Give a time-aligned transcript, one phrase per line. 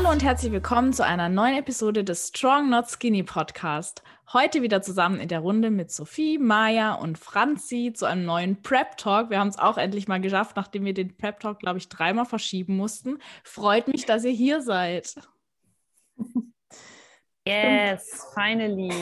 [0.00, 4.02] Hallo und herzlich willkommen zu einer neuen Episode des Strong Not Skinny Podcast.
[4.32, 8.96] Heute wieder zusammen in der Runde mit Sophie, Maya und Franzi zu einem neuen Prep
[8.96, 9.28] Talk.
[9.28, 12.24] Wir haben es auch endlich mal geschafft, nachdem wir den Prep Talk, glaube ich, dreimal
[12.24, 13.18] verschieben mussten.
[13.44, 15.16] Freut mich, dass ihr hier seid.
[17.46, 18.94] Yes, finally.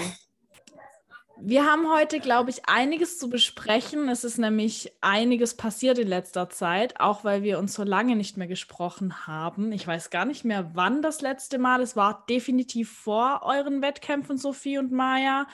[1.40, 4.08] Wir haben heute, glaube ich, einiges zu besprechen.
[4.08, 8.36] Es ist nämlich einiges passiert in letzter Zeit, auch weil wir uns so lange nicht
[8.36, 9.70] mehr gesprochen haben.
[9.70, 11.80] Ich weiß gar nicht mehr, wann das letzte Mal.
[11.80, 15.46] Es war definitiv vor euren Wettkämpfen, Sophie und Maya.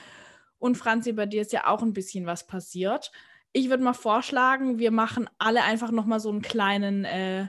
[0.57, 3.11] Und Franzi, bei dir ist ja auch ein bisschen was passiert.
[3.53, 7.47] Ich würde mal vorschlagen, wir machen alle einfach noch mal so einen kleinen äh,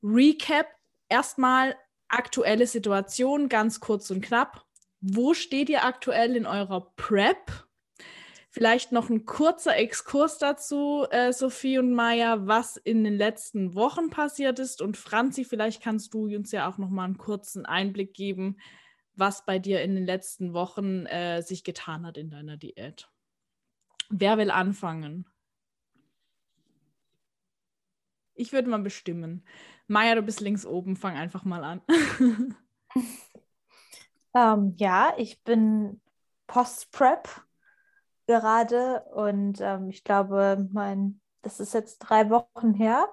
[0.00, 0.68] Recap.
[1.08, 1.74] Erstmal
[2.08, 4.63] aktuelle Situation, ganz kurz und knapp.
[5.06, 7.66] Wo steht ihr aktuell in eurer Prep?
[8.48, 14.08] Vielleicht noch ein kurzer Exkurs dazu, äh, Sophie und Maya, was in den letzten Wochen
[14.08, 14.80] passiert ist.
[14.80, 18.56] Und Franzi, vielleicht kannst du uns ja auch noch mal einen kurzen Einblick geben,
[19.14, 23.10] was bei dir in den letzten Wochen äh, sich getan hat in deiner Diät.
[24.08, 25.26] Wer will anfangen?
[28.32, 29.44] Ich würde mal bestimmen.
[29.86, 31.82] Maya, du bist links oben, fang einfach mal an.
[34.34, 36.02] ähm, ja, ich bin
[36.46, 37.28] Post-Prep
[38.26, 43.08] gerade und ähm, ich glaube, mein, das ist jetzt drei Wochen her,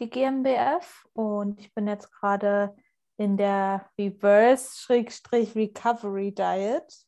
[0.00, 2.76] die GmbF und ich bin jetzt gerade
[3.16, 7.06] in der Reverse-Recovery Diet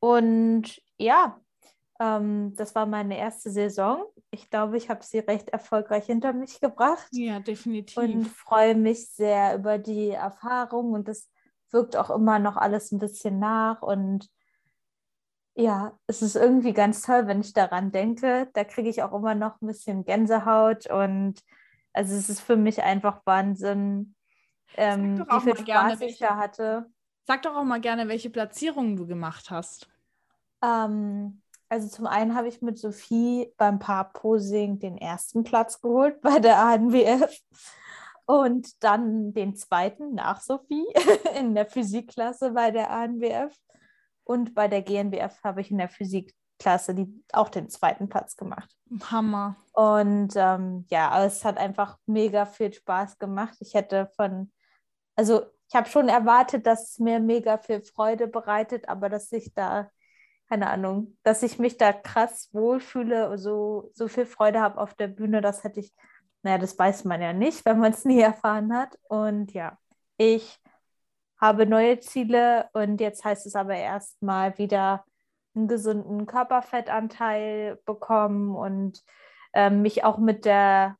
[0.00, 1.40] und ja,
[2.00, 4.04] ähm, das war meine erste Saison.
[4.30, 7.06] Ich glaube, ich habe sie recht erfolgreich hinter mich gebracht.
[7.12, 7.96] Ja, definitiv.
[7.96, 11.30] Und freue mich sehr über die Erfahrung und das
[11.74, 14.30] wirkt auch immer noch alles ein bisschen nach und
[15.56, 18.48] ja, es ist irgendwie ganz toll, wenn ich daran denke.
[18.54, 21.40] Da kriege ich auch immer noch ein bisschen Gänsehaut und
[21.92, 24.14] also es ist für mich einfach Wahnsinn,
[24.76, 26.86] ähm, wie viel Spaß gerne, ich da hatte.
[27.26, 29.88] Sag doch auch mal gerne, welche Platzierungen du gemacht hast.
[30.60, 36.40] Ähm, also zum einen habe ich mit Sophie beim Paarposing den ersten Platz geholt bei
[36.40, 37.40] der ANWF
[38.26, 40.86] und dann den zweiten nach Sophie
[41.38, 43.54] in der Physikklasse bei der ANWF.
[44.24, 48.74] Und bei der GNBF habe ich in der Physikklasse die, auch den zweiten Platz gemacht.
[49.10, 49.56] Hammer.
[49.72, 53.56] Und ähm, ja, es hat einfach mega viel Spaß gemacht.
[53.60, 54.50] Ich hätte von,
[55.14, 59.52] also ich habe schon erwartet, dass es mir mega viel Freude bereitet, aber dass ich
[59.52, 59.90] da,
[60.48, 65.08] keine Ahnung, dass ich mich da krass wohlfühle, so, so viel Freude habe auf der
[65.08, 65.92] Bühne, das hätte ich,
[66.44, 68.98] naja, das weiß man ja nicht, wenn man es nie erfahren hat.
[69.08, 69.78] Und ja,
[70.16, 70.60] ich
[71.40, 75.04] habe neue Ziele und jetzt heißt es aber erstmal wieder
[75.54, 79.02] einen gesunden Körperfettanteil bekommen und
[79.52, 80.96] äh, mich auch mit der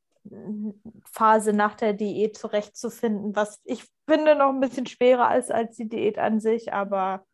[1.12, 5.88] Phase nach der Diät zurechtzufinden, was ich finde noch ein bisschen schwerer ist als die
[5.88, 7.26] Diät an sich, aber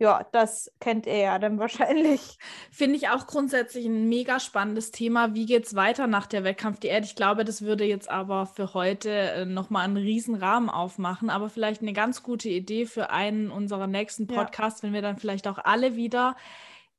[0.00, 2.38] ja, das kennt er ja dann wahrscheinlich.
[2.70, 5.34] Finde ich auch grundsätzlich ein mega spannendes Thema.
[5.34, 7.04] Wie geht es weiter nach der Wettkampfdiät?
[7.04, 11.50] Ich glaube, das würde jetzt aber für heute äh, nochmal einen riesen Rahmen aufmachen, aber
[11.50, 14.86] vielleicht eine ganz gute Idee für einen unserer nächsten Podcasts, ja.
[14.86, 16.36] wenn wir dann vielleicht auch alle wieder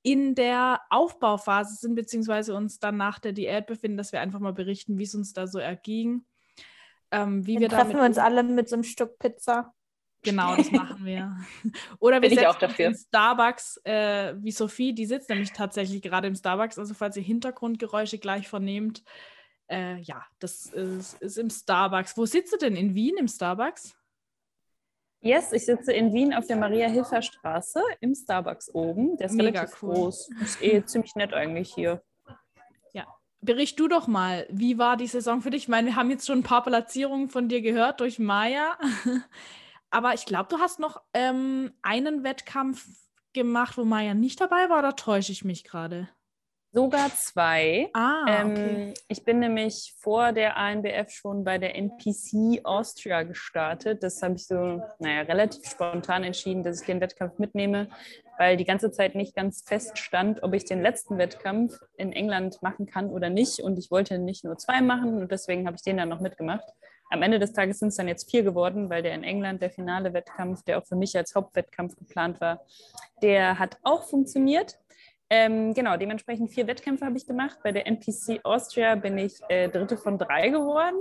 [0.01, 4.53] in der Aufbauphase sind, beziehungsweise uns dann nach der Diät befinden, dass wir einfach mal
[4.53, 6.25] berichten, wie es uns da so erging.
[7.11, 9.73] Ähm, wie dann wir treffen wir uns alle mit so einem Stück Pizza.
[10.21, 11.37] Genau, das machen wir.
[11.99, 16.27] Oder wir Bin setzen uns in Starbucks, äh, wie Sophie, die sitzt nämlich tatsächlich gerade
[16.27, 16.77] im Starbucks.
[16.77, 19.03] Also falls ihr Hintergrundgeräusche gleich vernehmt,
[19.69, 22.17] äh, ja, das ist, ist, im Starbucks.
[22.17, 22.75] Wo sitzt du denn?
[22.75, 23.95] In Wien im Starbucks?
[25.21, 29.17] Yes, ich sitze in Wien auf der Maria-Hilfer-Straße im Starbucks oben.
[29.17, 29.93] Der ist Mega relativ cool.
[29.93, 30.29] groß.
[30.41, 32.01] Ist eh ziemlich nett eigentlich hier.
[32.93, 33.05] Ja,
[33.41, 35.63] bericht du doch mal, wie war die Saison für dich?
[35.63, 38.77] Ich meine, wir haben jetzt schon ein paar Platzierungen von dir gehört durch Maya.
[39.91, 42.85] Aber ich glaube, du hast noch ähm, einen Wettkampf
[43.33, 46.09] gemacht, wo Maya nicht dabei war, oder täusche ich mich gerade?
[46.71, 47.89] Sogar zwei.
[47.93, 48.83] Ah, ähm, okay.
[48.89, 54.03] Ähm, ich bin nämlich vor der ANBF schon bei der NPC Austria gestartet.
[54.03, 57.89] Das habe ich so, naja, relativ spontan entschieden, dass ich den Wettkampf mitnehme,
[58.37, 62.61] weil die ganze Zeit nicht ganz fest stand, ob ich den letzten Wettkampf in England
[62.61, 63.61] machen kann oder nicht.
[63.61, 66.69] Und ich wollte nicht nur zwei machen und deswegen habe ich den dann noch mitgemacht.
[67.09, 69.71] Am Ende des Tages sind es dann jetzt vier geworden, weil der in England, der
[69.71, 72.61] finale Wettkampf, der auch für mich als Hauptwettkampf geplant war,
[73.21, 74.77] der hat auch funktioniert.
[75.31, 77.59] Ähm, genau, dementsprechend vier Wettkämpfe habe ich gemacht.
[77.63, 80.97] Bei der NPC Austria bin ich äh, dritte von drei geworden.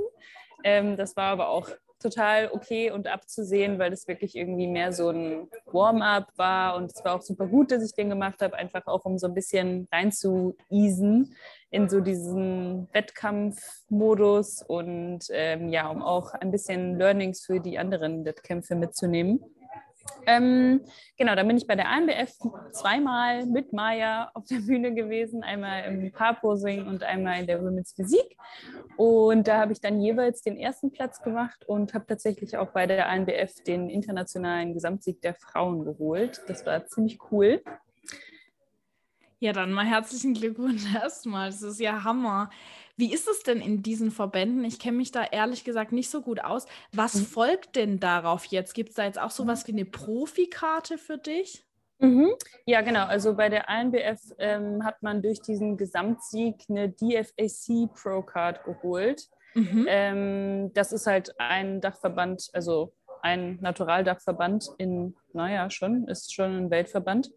[0.64, 1.68] Ähm, das war aber auch
[1.98, 7.04] total okay und abzusehen, weil das wirklich irgendwie mehr so ein Warm-up war und es
[7.04, 9.88] war auch super gut, dass ich den gemacht habe, einfach auch um so ein bisschen
[9.92, 11.34] rein zu easen
[11.70, 18.24] in so diesen Wettkampfmodus und ähm, ja, um auch ein bisschen Learnings für die anderen
[18.24, 19.40] Wettkämpfe mitzunehmen.
[20.26, 20.82] Ähm,
[21.16, 22.32] genau, dann bin ich bei der AMBF
[22.72, 27.92] zweimal mit Maya auf der Bühne gewesen, einmal im Paarposing und einmal in der Women's
[27.94, 28.36] Physik.
[28.96, 32.86] Und da habe ich dann jeweils den ersten Platz gemacht und habe tatsächlich auch bei
[32.86, 36.42] der ANBF den internationalen Gesamtsieg der Frauen geholt.
[36.46, 37.62] Das war ziemlich cool.
[39.40, 41.50] Ja, dann mal herzlichen Glückwunsch erstmal.
[41.50, 42.50] Das ist ja Hammer.
[42.98, 44.64] Wie ist es denn in diesen Verbänden?
[44.64, 46.66] Ich kenne mich da ehrlich gesagt nicht so gut aus.
[46.92, 47.26] Was mhm.
[47.26, 48.74] folgt denn darauf jetzt?
[48.74, 51.64] Gibt es da jetzt auch sowas wie eine Profikarte für dich?
[52.00, 52.34] Mhm.
[52.66, 53.06] Ja, genau.
[53.06, 59.28] Also bei der ANBF ähm, hat man durch diesen Gesamtsieg eine DFAC Pro Card geholt.
[59.54, 59.86] Mhm.
[59.88, 62.92] Ähm, das ist halt ein Dachverband, also
[63.22, 67.30] ein Naturaldachverband in, naja, schon, ist schon ein Weltverband.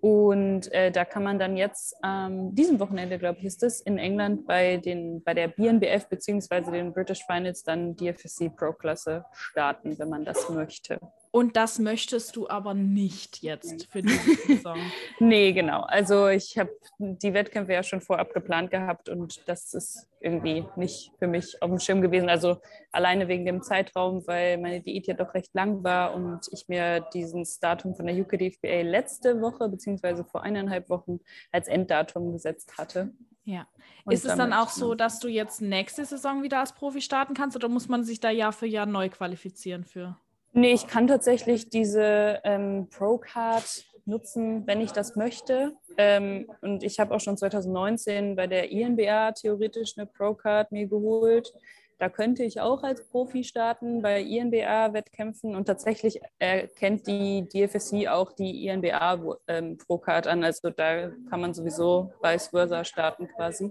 [0.00, 3.98] Und äh, da kann man dann jetzt ähm, diesem Wochenende, glaube ich, ist es, in
[3.98, 6.70] England bei, den, bei der BNBF bzw.
[6.70, 10.98] den British Finals dann DFSC Pro-Klasse starten, wenn man das möchte.
[11.32, 14.08] Und das möchtest du aber nicht jetzt für die
[14.46, 14.78] Saison.
[15.20, 15.82] nee, genau.
[15.82, 21.12] Also ich habe die Wettkämpfe ja schon vorab geplant gehabt und das ist irgendwie nicht
[21.20, 22.28] für mich auf dem Schirm gewesen.
[22.28, 22.60] Also
[22.90, 27.00] alleine wegen dem Zeitraum, weil meine Diät ja doch recht lang war und ich mir
[27.14, 31.20] dieses Datum von der UKDFBA letzte Woche beziehungsweise vor eineinhalb Wochen
[31.52, 33.12] als Enddatum gesetzt hatte.
[33.44, 33.68] Ja.
[34.04, 37.34] Und ist es dann auch so, dass du jetzt nächste Saison wieder als Profi starten
[37.34, 40.18] kannst oder muss man sich da Jahr für Jahr neu qualifizieren für?
[40.52, 45.72] Nee, ich kann tatsächlich diese ähm, Pro-Card nutzen, wenn ich das möchte.
[45.96, 51.52] Ähm, und ich habe auch schon 2019 bei der INBA theoretisch eine Pro-Card mir geholt.
[52.00, 58.32] Da könnte ich auch als Profi starten bei INBA-Wettkämpfen und tatsächlich erkennt die DFSC auch
[58.32, 59.76] die INBA ähm,
[60.06, 60.42] an.
[60.42, 63.70] Also da kann man sowieso vice versa starten quasi.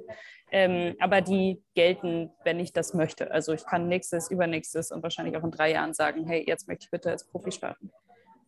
[0.51, 3.31] Ähm, aber die gelten, wenn ich das möchte.
[3.31, 6.85] Also ich kann nächstes, übernächstes und wahrscheinlich auch in drei Jahren sagen, hey, jetzt möchte
[6.85, 7.91] ich bitte als Profi starten.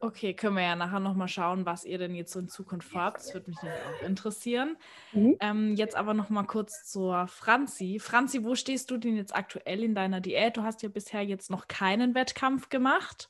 [0.03, 3.17] Okay, können wir ja nachher nochmal schauen, was ihr denn jetzt so in Zukunft vorhabt.
[3.17, 4.75] Das würde mich auch interessieren.
[5.11, 5.37] Mhm.
[5.39, 7.99] Ähm, jetzt aber nochmal kurz zur Franzi.
[7.99, 10.57] Franzi, wo stehst du denn jetzt aktuell in deiner Diät?
[10.57, 13.29] Du hast ja bisher jetzt noch keinen Wettkampf gemacht.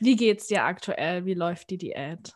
[0.00, 1.24] Wie geht es dir aktuell?
[1.24, 2.34] Wie läuft die Diät?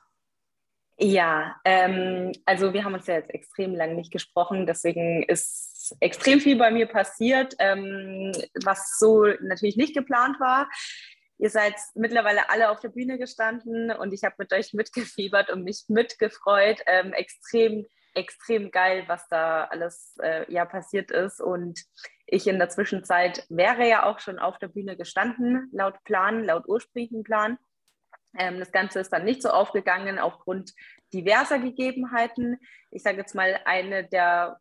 [0.99, 6.41] Ja, ähm, also wir haben uns ja jetzt extrem lange nicht gesprochen, deswegen ist extrem
[6.41, 8.33] viel bei mir passiert, ähm,
[8.65, 10.69] was so natürlich nicht geplant war.
[11.39, 15.65] Ihr seid mittlerweile alle auf der Bühne gestanden und ich habe mit euch mitgefiebert und
[15.65, 16.81] mich mitgefreut.
[16.87, 17.85] Ähm, extrem,
[18.15, 21.43] extrem geil, was da alles äh, ja passiert ist.
[21.43, 21.85] Und
[22.27, 26.67] ich in der Zwischenzeit wäre ja auch schon auf der Bühne gestanden, laut Plan, laut
[26.67, 27.59] ursprünglichen Plan.
[28.39, 30.73] Ähm, das Ganze ist dann nicht so aufgegangen aufgrund
[31.13, 32.59] diverser Gegebenheiten.
[32.91, 34.61] Ich sage jetzt mal, eine der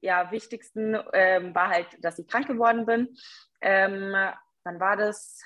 [0.00, 3.16] ja, wichtigsten ähm, war halt, dass ich krank geworden bin.
[3.60, 4.14] Ähm,
[4.64, 5.40] wann war das?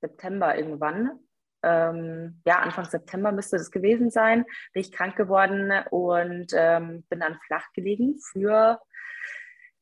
[0.00, 1.18] September irgendwann.
[1.62, 4.44] Ähm, ja, Anfang September müsste das gewesen sein.
[4.72, 8.80] Bin ich krank geworden und ähm, bin dann flach gelegen für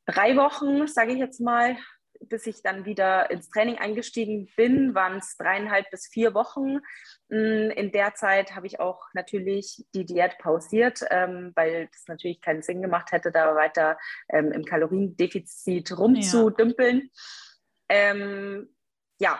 [0.05, 1.75] drei Wochen, sage ich jetzt mal
[2.29, 6.77] bis ich dann wieder ins Training eingestiegen bin, waren es dreieinhalb bis vier Wochen.
[7.29, 12.41] Mm, in der Zeit habe ich auch natürlich die Diät pausiert, ähm, weil das natürlich
[12.41, 13.97] keinen Sinn gemacht hätte, da weiter
[14.29, 17.09] ähm, im Kaloriendefizit rumzudümpeln.
[17.89, 17.95] Ja.
[17.95, 18.75] Ähm,
[19.19, 19.39] ja,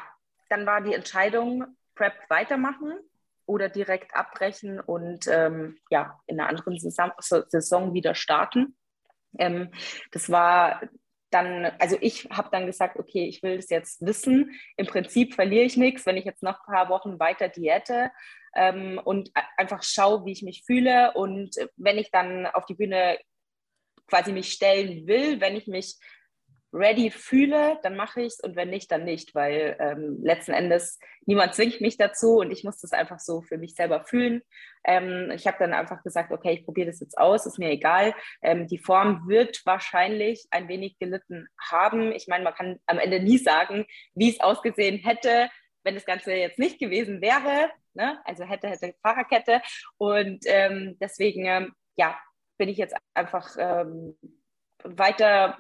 [0.50, 2.94] dann war die Entscheidung, Prep weitermachen
[3.46, 8.76] oder direkt abbrechen und ähm, ja, in einer anderen Saison, Saison wieder starten.
[9.38, 9.72] Ähm,
[10.12, 10.82] das war
[11.34, 14.52] dann, also ich habe dann gesagt, okay, ich will das jetzt wissen.
[14.78, 18.12] Im Prinzip verliere ich nichts, wenn ich jetzt noch ein paar Wochen weiter diete
[18.56, 21.14] ähm, und einfach schaue, wie ich mich fühle.
[21.14, 23.18] Und wenn ich dann auf die Bühne
[24.08, 25.96] quasi mich stellen will, wenn ich mich
[26.74, 31.00] ready fühle, dann mache ich es und wenn nicht, dann nicht, weil ähm, letzten Endes
[31.26, 34.42] niemand zwingt mich dazu und ich muss das einfach so für mich selber fühlen.
[34.84, 38.16] Ähm, ich habe dann einfach gesagt, okay, ich probiere das jetzt aus, ist mir egal.
[38.42, 42.12] Ähm, die Form wird wahrscheinlich ein wenig gelitten haben.
[42.12, 45.50] Ich meine, man kann am Ende nie sagen, wie es ausgesehen hätte,
[45.84, 47.70] wenn das Ganze jetzt nicht gewesen wäre.
[47.94, 48.20] Ne?
[48.26, 49.62] Also hätte, hätte Fahrerkette.
[49.98, 52.18] Und ähm, deswegen, ähm, ja,
[52.58, 54.18] bin ich jetzt einfach ähm,
[54.84, 55.58] weiter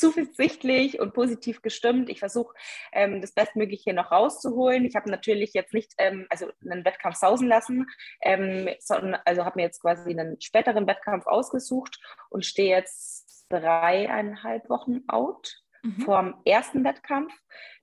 [0.00, 2.08] zuversichtlich und positiv gestimmt.
[2.08, 2.54] Ich versuche,
[2.92, 4.84] ähm, das Bestmögliche noch rauszuholen.
[4.84, 7.86] Ich habe natürlich jetzt nicht ähm, also einen Wettkampf sausen lassen,
[8.22, 14.68] ähm, sondern also habe mir jetzt quasi einen späteren Wettkampf ausgesucht und stehe jetzt dreieinhalb
[14.70, 16.00] Wochen out mhm.
[16.02, 17.32] vom ersten Wettkampf.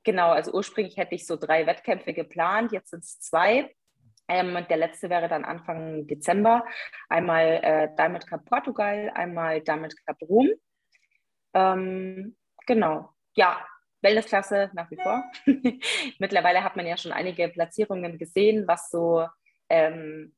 [0.04, 3.74] genau, also ursprünglich hätte ich so drei Wettkämpfe geplant, jetzt sind es zwei.
[4.30, 6.66] Ähm, und der letzte wäre dann Anfang Dezember.
[7.08, 10.50] Einmal äh, Diamond Cup Portugal, einmal Diamond Cup Rom.
[11.58, 12.36] Ähm,
[12.68, 13.10] genau.
[13.36, 13.66] Ja,
[14.02, 15.24] Wellnessklasse nach wie vor.
[16.20, 19.26] Mittlerweile hat man ja schon einige Platzierungen gesehen, was so
[19.70, 20.36] ähm,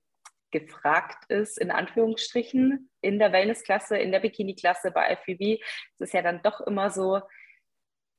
[0.51, 5.61] gefragt ist, in Anführungsstrichen, in der Wellnessklasse, in der Bikini-Klasse bei FBB.
[5.95, 7.21] Es ist ja dann doch immer so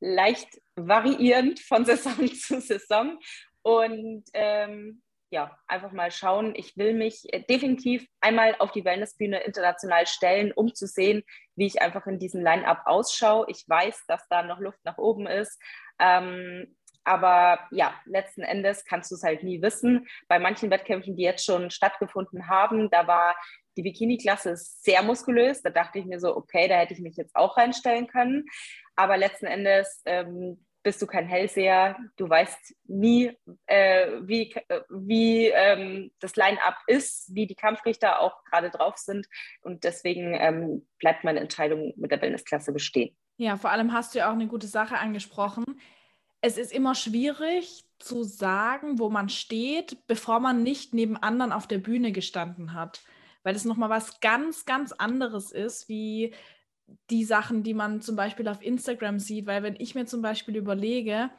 [0.01, 3.19] leicht variierend von Saison zu Saison.
[3.63, 6.55] Und ähm, ja, einfach mal schauen.
[6.57, 11.23] Ich will mich äh, definitiv einmal auf die Wellnessbühne international stellen, um zu sehen,
[11.55, 13.47] wie ich einfach in diesem Line-up ausschaue.
[13.49, 15.61] Ich weiß, dass da noch Luft nach oben ist.
[16.01, 20.07] Ähm, aber ja, letzten Endes kannst du es halt nie wissen.
[20.29, 23.37] Bei manchen Wettkämpfen, die jetzt schon stattgefunden haben, da war
[23.77, 25.63] die Bikini-Klasse sehr muskulös.
[25.63, 28.47] Da dachte ich mir so, okay, da hätte ich mich jetzt auch reinstellen können.
[28.97, 31.97] Aber letzten Endes ähm, bist du kein Hellseher.
[32.17, 34.55] Du weißt nie, äh, wie,
[34.89, 39.27] wie ähm, das Line-up ist, wie die Kampfrichter auch gerade drauf sind.
[39.63, 43.17] Und deswegen ähm, bleibt meine Entscheidung mit der Wellnessklasse bestehen.
[43.37, 45.65] Ja, vor allem hast du ja auch eine gute Sache angesprochen.
[46.41, 51.67] Es ist immer schwierig zu sagen, wo man steht, bevor man nicht neben anderen auf
[51.67, 53.03] der Bühne gestanden hat.
[53.43, 56.35] Weil es nochmal was ganz, ganz anderes ist, wie
[57.11, 60.57] die Sachen, die man zum Beispiel auf Instagram sieht, weil wenn ich mir zum Beispiel
[60.57, 61.31] überlege,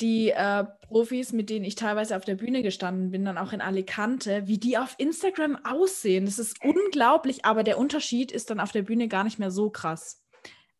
[0.00, 3.60] die äh, Profis, mit denen ich teilweise auf der Bühne gestanden bin, dann auch in
[3.60, 8.72] Alicante, wie die auf Instagram aussehen, das ist unglaublich, aber der Unterschied ist dann auf
[8.72, 10.22] der Bühne gar nicht mehr so krass.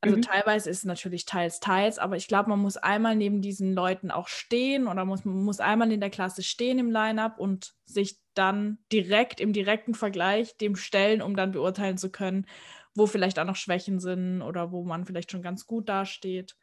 [0.03, 0.23] Also mhm.
[0.23, 4.11] teilweise ist es natürlich teils, teils, aber ich glaube, man muss einmal neben diesen Leuten
[4.11, 8.19] auch stehen oder muss, man muss einmal in der Klasse stehen im Line-up und sich
[8.33, 12.47] dann direkt im direkten Vergleich dem stellen, um dann beurteilen zu können,
[12.95, 16.57] wo vielleicht auch noch Schwächen sind oder wo man vielleicht schon ganz gut dasteht.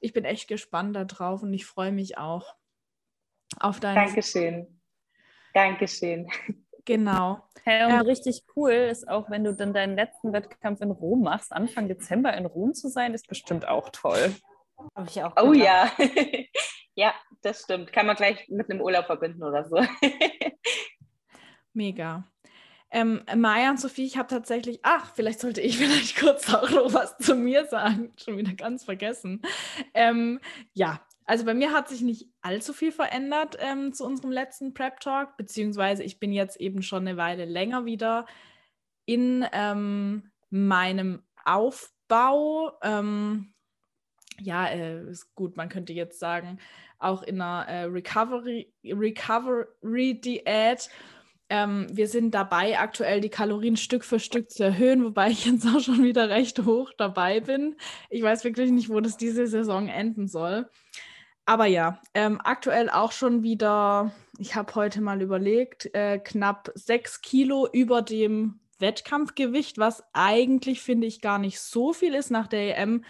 [0.00, 2.54] Ich bin echt gespannt darauf und ich freue mich auch
[3.58, 4.06] auf deine.
[4.06, 4.80] Dankeschön.
[5.54, 6.30] Dankeschön.
[6.84, 7.42] Genau.
[7.64, 8.00] Hey, und ja.
[8.00, 12.34] richtig cool ist auch, wenn du dann deinen letzten Wettkampf in Rom machst, Anfang Dezember
[12.34, 14.34] in Rom zu sein, ist bestimmt auch toll.
[14.94, 15.34] Habe ich auch.
[15.36, 15.90] Oh ja.
[16.94, 17.92] ja, das stimmt.
[17.92, 19.82] Kann man gleich mit einem Urlaub verbinden oder so.
[21.74, 22.24] Mega.
[22.90, 26.92] Ähm, Maya und Sophie, ich habe tatsächlich, ach, vielleicht sollte ich vielleicht kurz auch noch
[26.94, 29.42] was zu mir sagen, schon wieder ganz vergessen.
[29.94, 30.40] Ähm,
[30.72, 35.00] ja, also bei mir hat sich nicht allzu viel verändert ähm, zu unserem letzten Prep
[35.00, 38.24] Talk, beziehungsweise ich bin jetzt eben schon eine Weile länger wieder
[39.04, 42.72] in ähm, meinem Aufbau.
[42.82, 43.52] Ähm,
[44.40, 46.58] ja, äh, ist gut, man könnte jetzt sagen,
[46.98, 50.14] auch in einer äh, Recovery, Recovery
[51.50, 55.66] ähm, wir sind dabei, aktuell die Kalorien Stück für Stück zu erhöhen, wobei ich jetzt
[55.66, 57.76] auch schon wieder recht hoch dabei bin.
[58.10, 60.68] Ich weiß wirklich nicht, wo das diese Saison enden soll.
[61.46, 67.22] Aber ja, ähm, aktuell auch schon wieder, ich habe heute mal überlegt, äh, knapp sechs
[67.22, 72.30] Kilo über dem Wettkampfgewicht, was eigentlich, finde ich, gar nicht so viel ist.
[72.30, 73.02] Nach der EM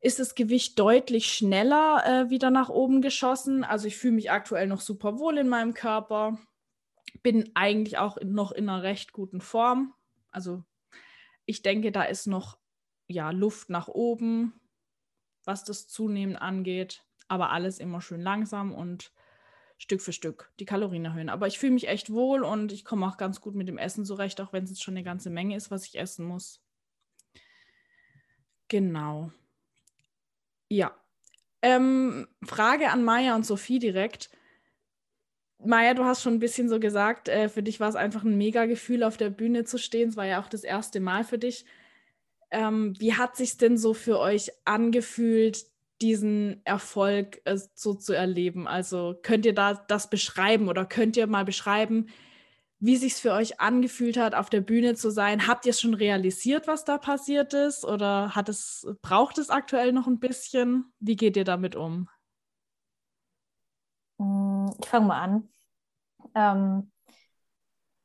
[0.00, 3.64] ist das Gewicht deutlich schneller äh, wieder nach oben geschossen.
[3.64, 6.38] Also ich fühle mich aktuell noch super wohl in meinem Körper
[7.22, 9.94] bin eigentlich auch noch in einer recht guten Form.
[10.30, 10.64] Also
[11.46, 12.58] ich denke, da ist noch
[13.06, 14.60] ja, Luft nach oben,
[15.44, 17.04] was das Zunehmen angeht.
[17.28, 19.12] Aber alles immer schön langsam und
[19.78, 21.28] Stück für Stück die Kalorien erhöhen.
[21.28, 24.04] Aber ich fühle mich echt wohl und ich komme auch ganz gut mit dem Essen
[24.04, 26.62] zurecht, auch wenn es jetzt schon eine ganze Menge ist, was ich essen muss.
[28.68, 29.32] Genau.
[30.68, 30.94] Ja.
[31.62, 34.30] Ähm, Frage an Maya und Sophie direkt.
[35.58, 38.36] Maja, du hast schon ein bisschen so gesagt, äh, für dich war es einfach ein
[38.36, 40.10] Mega-Gefühl, auf der Bühne zu stehen.
[40.10, 41.64] Es war ja auch das erste Mal für dich.
[42.50, 45.64] Ähm, wie hat sich denn so für euch angefühlt,
[46.02, 48.68] diesen Erfolg äh, so zu erleben?
[48.68, 52.08] Also könnt ihr da das beschreiben oder könnt ihr mal beschreiben,
[52.80, 55.46] wie sich für euch angefühlt hat, auf der Bühne zu sein?
[55.46, 59.92] Habt ihr es schon realisiert, was da passiert ist, oder hat es braucht es aktuell
[59.92, 60.92] noch ein bisschen?
[61.00, 62.08] Wie geht ihr damit um?
[64.18, 65.48] Mm, ich fange mal an.
[66.34, 66.92] Ähm,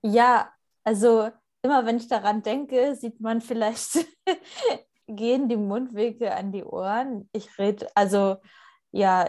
[0.02, 0.52] ja,
[0.84, 1.30] also
[1.62, 4.06] immer wenn ich daran denke, sieht man vielleicht,
[5.08, 7.30] gehen die Mundwege an die Ohren.
[7.34, 8.38] Ich rede, also
[8.92, 9.28] ja,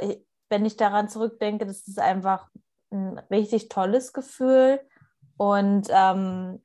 [0.49, 2.49] wenn ich daran zurückdenke, das ist einfach
[2.91, 4.81] ein richtig tolles Gefühl.
[5.37, 6.63] Und ähm,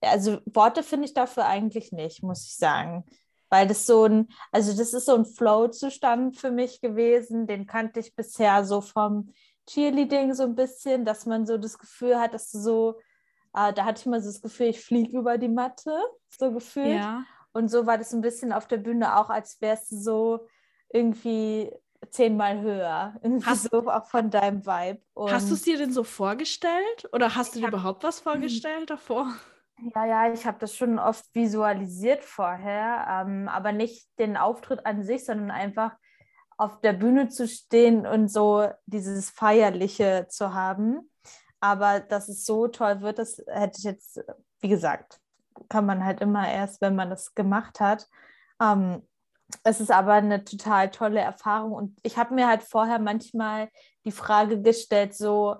[0.00, 3.04] also Worte finde ich dafür eigentlich nicht, muss ich sagen.
[3.50, 8.00] Weil das so ein, also das ist so ein Flow-Zustand für mich gewesen, den kannte
[8.00, 9.32] ich bisher so vom
[9.66, 12.98] Cheerleading so ein bisschen, dass man so das Gefühl hat, dass du so,
[13.54, 15.96] äh, da hatte ich mal so das Gefühl, ich fliege über die Matte,
[16.28, 16.94] so gefühlt.
[16.94, 17.24] Ja.
[17.52, 20.46] Und so war das ein bisschen auf der Bühne auch, als wärst du so
[20.92, 21.72] irgendwie
[22.10, 23.14] zehnmal höher.
[23.44, 25.00] Hast du auch von deinem Vibe.
[25.14, 28.90] Und hast du es dir denn so vorgestellt oder hast du dir überhaupt was vorgestellt
[28.90, 29.34] davor?
[29.82, 35.02] Ja, ja, ich habe das schon oft visualisiert vorher, ähm, aber nicht den Auftritt an
[35.02, 35.92] sich, sondern einfach
[36.58, 41.10] auf der Bühne zu stehen und so dieses Feierliche zu haben.
[41.60, 44.22] Aber dass es so toll wird, das hätte ich jetzt,
[44.60, 45.18] wie gesagt,
[45.68, 48.06] kann man halt immer erst, wenn man das gemacht hat.
[48.60, 49.06] Ähm,
[49.64, 53.70] es ist aber eine total tolle Erfahrung und ich habe mir halt vorher manchmal
[54.04, 55.56] die Frage gestellt, so,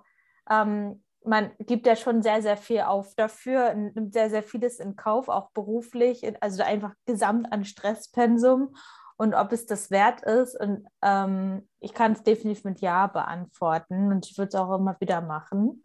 [0.50, 4.96] ähm, man gibt ja schon sehr, sehr viel auf dafür, nimmt sehr, sehr vieles in
[4.96, 8.74] Kauf, auch beruflich, also einfach gesamt an Stresspensum
[9.16, 10.58] und ob es das wert ist.
[10.58, 14.96] Und ähm, ich kann es definitiv mit Ja beantworten und ich würde es auch immer
[14.98, 15.82] wieder machen.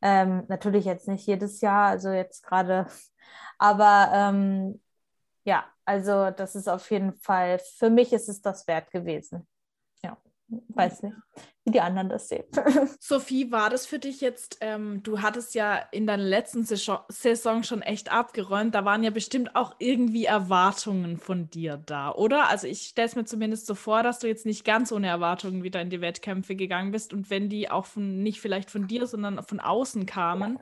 [0.00, 2.86] Ähm, natürlich jetzt nicht jedes Jahr, also jetzt gerade,
[3.58, 4.80] aber ähm,
[5.44, 9.46] ja, also das ist auf jeden Fall, für mich ist es das wert gewesen.
[10.02, 10.16] Ja,
[10.48, 11.14] weiß nicht,
[11.64, 12.44] wie die anderen das sehen.
[13.00, 17.82] Sophie, war das für dich jetzt, ähm, du hattest ja in deiner letzten Saison schon
[17.82, 22.48] echt abgeräumt, da waren ja bestimmt auch irgendwie Erwartungen von dir da, oder?
[22.48, 25.62] Also ich stelle es mir zumindest so vor, dass du jetzt nicht ganz ohne Erwartungen
[25.62, 29.06] wieder in die Wettkämpfe gegangen bist und wenn die auch von, nicht vielleicht von dir,
[29.06, 30.58] sondern von außen kamen,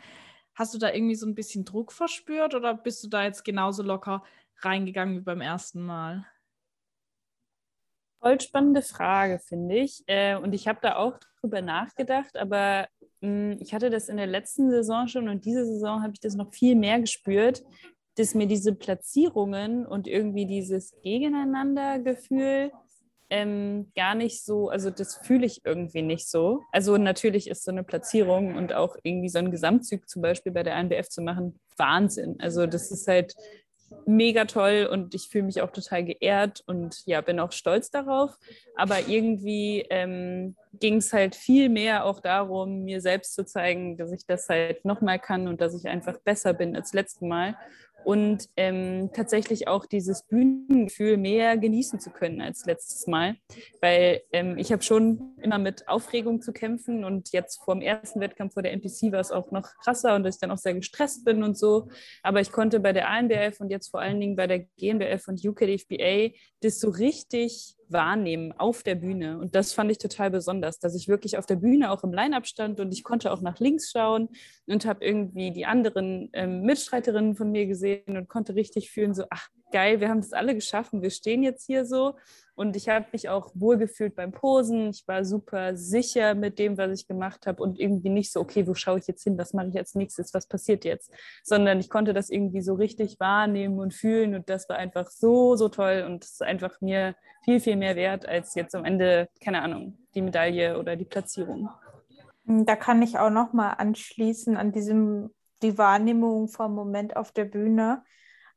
[0.55, 3.83] hast du da irgendwie so ein bisschen Druck verspürt oder bist du da jetzt genauso
[3.83, 4.25] locker
[4.61, 6.26] reingegangen wie beim ersten Mal?
[8.21, 10.03] Voll spannende Frage, finde ich.
[10.07, 12.89] Äh, und ich habe da auch drüber nachgedacht, aber
[13.21, 16.21] mh, hm, ich hatte das in der letzten Saison schon und diese Saison habe ich
[16.21, 17.63] das noch viel mehr gespürt,
[18.17, 22.73] dass mir diese Platzierungen und irgendwie dieses Gegeneinander-Gefühl
[23.29, 26.63] ähm, gar nicht so, also das fühle ich irgendwie nicht so.
[26.73, 30.63] Also natürlich ist so eine Platzierung und auch irgendwie so ein Gesamtzug zum Beispiel bei
[30.63, 32.37] der ANBF zu machen Wahnsinn.
[32.39, 33.35] Also das ist halt
[34.07, 38.37] mega toll und ich fühle mich auch total geehrt und ja, bin auch stolz darauf.
[38.76, 44.12] Aber irgendwie ähm, ging es halt viel mehr auch darum, mir selbst zu zeigen, dass
[44.12, 47.57] ich das halt nochmal kann und dass ich einfach besser bin als letztes Mal
[48.07, 53.35] und ähm, tatsächlich auch dieses Bühnengefühl mehr genießen zu können als letztes Mal,
[53.80, 58.21] weil ähm, ich habe schon immer mit Aufregung zu kämpfen und jetzt vor dem ersten
[58.21, 60.75] Wettkampf vor der NPC war es auch noch krasser und dass ich dann auch sehr
[60.75, 61.89] gestresst bin und so,
[62.23, 65.45] aber ich konnte bei der ANBF und jetzt vor allen Dingen bei der GNBF und
[65.45, 69.39] UKDFBA das so richtig wahrnehmen auf der Bühne.
[69.39, 72.47] Und das fand ich total besonders, dass ich wirklich auf der Bühne auch im Line-Up
[72.47, 74.29] stand und ich konnte auch nach links schauen
[74.67, 79.25] und habe irgendwie die anderen ähm, Mitstreiterinnen von mir gesehen und konnte richtig fühlen, so,
[79.31, 82.17] ach geil, wir haben das alle geschaffen, wir stehen jetzt hier so.
[82.55, 84.89] Und ich habe mich auch wohlgefühlt beim Posen.
[84.89, 88.67] Ich war super sicher mit dem, was ich gemacht habe und irgendwie nicht so, okay,
[88.67, 91.13] wo schaue ich jetzt hin, was mache ich als nächstes, was passiert jetzt,
[91.45, 95.55] sondern ich konnte das irgendwie so richtig wahrnehmen und fühlen und das war einfach so,
[95.57, 99.29] so toll und es ist einfach mir viel, viel mehr wert als jetzt am Ende,
[99.45, 101.69] keine Ahnung, die Medaille oder die Platzierung.
[102.45, 105.31] Da kann ich auch noch mal anschließen an diesem
[105.63, 108.02] die Wahrnehmung vom Moment auf der Bühne,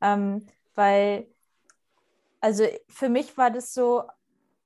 [0.02, 0.46] ähm,
[0.80, 1.28] weil
[2.40, 4.04] also für mich war das so,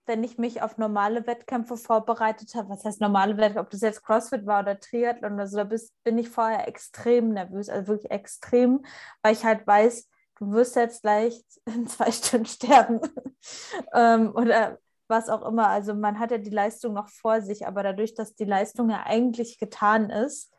[0.06, 4.04] wenn ich mich auf normale Wettkämpfe vorbereitet habe, was heißt normale Wettkämpfe, ob das jetzt
[4.04, 5.68] CrossFit war oder Triathlon oder so, da
[6.04, 8.86] bin ich vorher extrem nervös, also wirklich extrem,
[9.24, 13.00] weil ich halt weiß, du wirst jetzt gleich in zwei Stunden sterben
[13.94, 15.68] ähm, oder was auch immer.
[15.68, 19.04] Also man hat ja die Leistung noch vor sich, aber dadurch, dass die Leistung ja
[19.06, 20.52] eigentlich getan ist,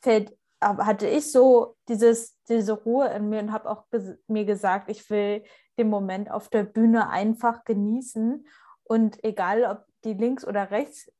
[0.00, 3.84] fällt, hatte ich so dieses, diese Ruhe in mir und habe auch
[4.26, 5.44] mir gesagt, ich will
[5.78, 8.46] den Moment auf der Bühne einfach genießen
[8.84, 11.10] und egal, ob die links oder rechts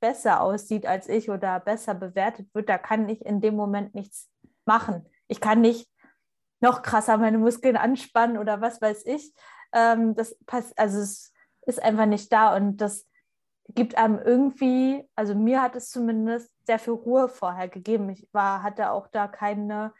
[0.00, 4.30] besser aussieht als ich oder besser bewertet wird, da kann ich in dem Moment nichts
[4.66, 5.06] machen.
[5.28, 5.88] Ich kann nicht
[6.60, 9.34] noch krasser meine Muskeln anspannen oder was weiß ich.
[9.72, 11.32] Ähm, das passt, also es
[11.66, 13.06] ist einfach nicht da und das
[13.68, 18.10] gibt einem irgendwie, also mir hat es zumindest sehr viel Ruhe vorher gegeben.
[18.10, 19.92] Ich war, hatte auch da keine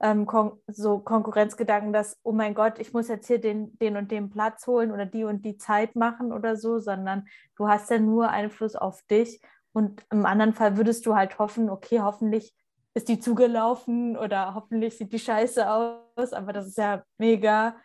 [0.00, 4.10] ähm, kon so Konkurrenzgedanken, dass, oh mein Gott, ich muss jetzt hier den, den und
[4.10, 7.26] den Platz holen oder die und die Zeit machen oder so, sondern
[7.56, 9.40] du hast ja nur Einfluss auf dich.
[9.72, 12.54] Und im anderen Fall würdest du halt hoffen, okay, hoffentlich
[12.94, 17.76] ist die zugelaufen oder hoffentlich sieht die scheiße aus, aber das ist ja mega,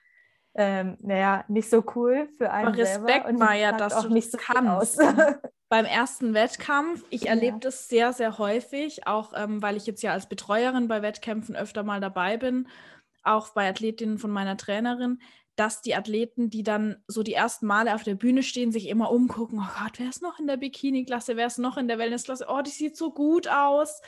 [0.53, 3.39] ähm, naja, nicht so cool für einen aber Respekt, selber.
[3.39, 4.99] Maja, dass auch du nicht so kannst.
[5.69, 7.05] beim ersten Wettkampf.
[7.09, 7.29] Ich ja.
[7.29, 11.55] erlebe das sehr, sehr häufig, auch ähm, weil ich jetzt ja als Betreuerin bei Wettkämpfen
[11.55, 12.67] öfter mal dabei bin,
[13.23, 15.21] auch bei Athletinnen von meiner Trainerin,
[15.55, 19.11] dass die Athleten, die dann so die ersten Male auf der Bühne stehen, sich immer
[19.11, 22.47] umgucken, oh Gott, wer ist noch in der Bikini-Klasse, wer ist noch in der Wellness-Klasse,
[22.49, 24.01] oh, die sieht so gut aus.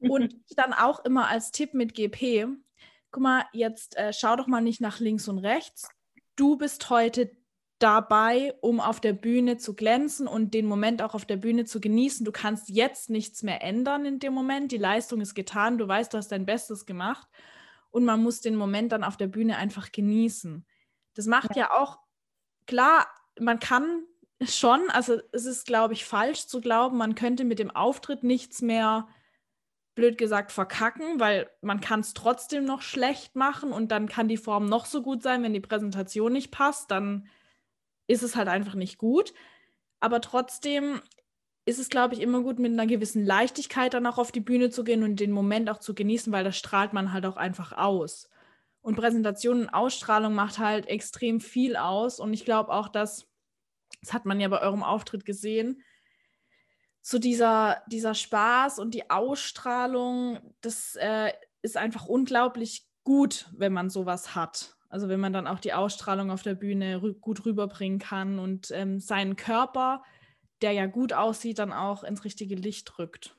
[0.00, 2.48] Und dann auch immer als Tipp mit GP,
[3.10, 5.88] guck mal, jetzt äh, schau doch mal nicht nach links und rechts.
[6.36, 7.30] Du bist heute
[7.78, 11.80] dabei, um auf der Bühne zu glänzen und den Moment auch auf der Bühne zu
[11.80, 12.24] genießen.
[12.24, 14.72] Du kannst jetzt nichts mehr ändern in dem Moment.
[14.72, 15.78] Die Leistung ist getan.
[15.78, 17.28] Du weißt, du hast dein Bestes gemacht.
[17.90, 20.66] Und man muss den Moment dann auf der Bühne einfach genießen.
[21.14, 21.98] Das macht ja, ja auch,
[22.66, 23.06] klar,
[23.40, 24.04] man kann
[24.42, 28.60] schon, also es ist, glaube ich, falsch zu glauben, man könnte mit dem Auftritt nichts
[28.62, 29.08] mehr,
[29.98, 34.36] blöd gesagt, verkacken, weil man kann es trotzdem noch schlecht machen und dann kann die
[34.36, 37.26] Form noch so gut sein, wenn die Präsentation nicht passt, dann
[38.06, 39.34] ist es halt einfach nicht gut.
[39.98, 41.02] Aber trotzdem
[41.64, 44.70] ist es, glaube ich, immer gut, mit einer gewissen Leichtigkeit dann auch auf die Bühne
[44.70, 47.72] zu gehen und den Moment auch zu genießen, weil das strahlt man halt auch einfach
[47.72, 48.30] aus.
[48.80, 52.20] Und Präsentation und Ausstrahlung macht halt extrem viel aus.
[52.20, 53.26] Und ich glaube auch, dass
[54.00, 55.82] das hat man ja bei eurem Auftritt gesehen,
[57.08, 63.88] so dieser, dieser Spaß und die Ausstrahlung, das äh, ist einfach unglaublich gut, wenn man
[63.88, 64.76] sowas hat.
[64.90, 68.70] Also wenn man dann auch die Ausstrahlung auf der Bühne rü gut rüberbringen kann und
[68.72, 70.02] ähm, seinen Körper,
[70.60, 73.34] der ja gut aussieht, dann auch ins richtige Licht rückt.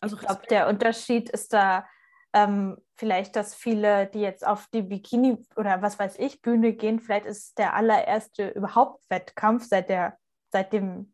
[0.00, 1.86] Also ich glaube, der Unterschied ist da
[2.32, 6.98] ähm, vielleicht, dass viele, die jetzt auf die Bikini oder was weiß ich, Bühne gehen,
[6.98, 10.18] vielleicht ist der allererste überhaupt Wettkampf seit, der,
[10.50, 11.12] seit dem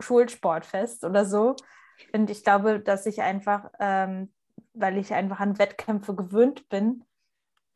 [0.00, 1.56] Schulsportfest oder so.
[2.12, 4.32] Und ich glaube, dass ich einfach, ähm,
[4.74, 7.04] weil ich einfach an Wettkämpfe gewöhnt bin,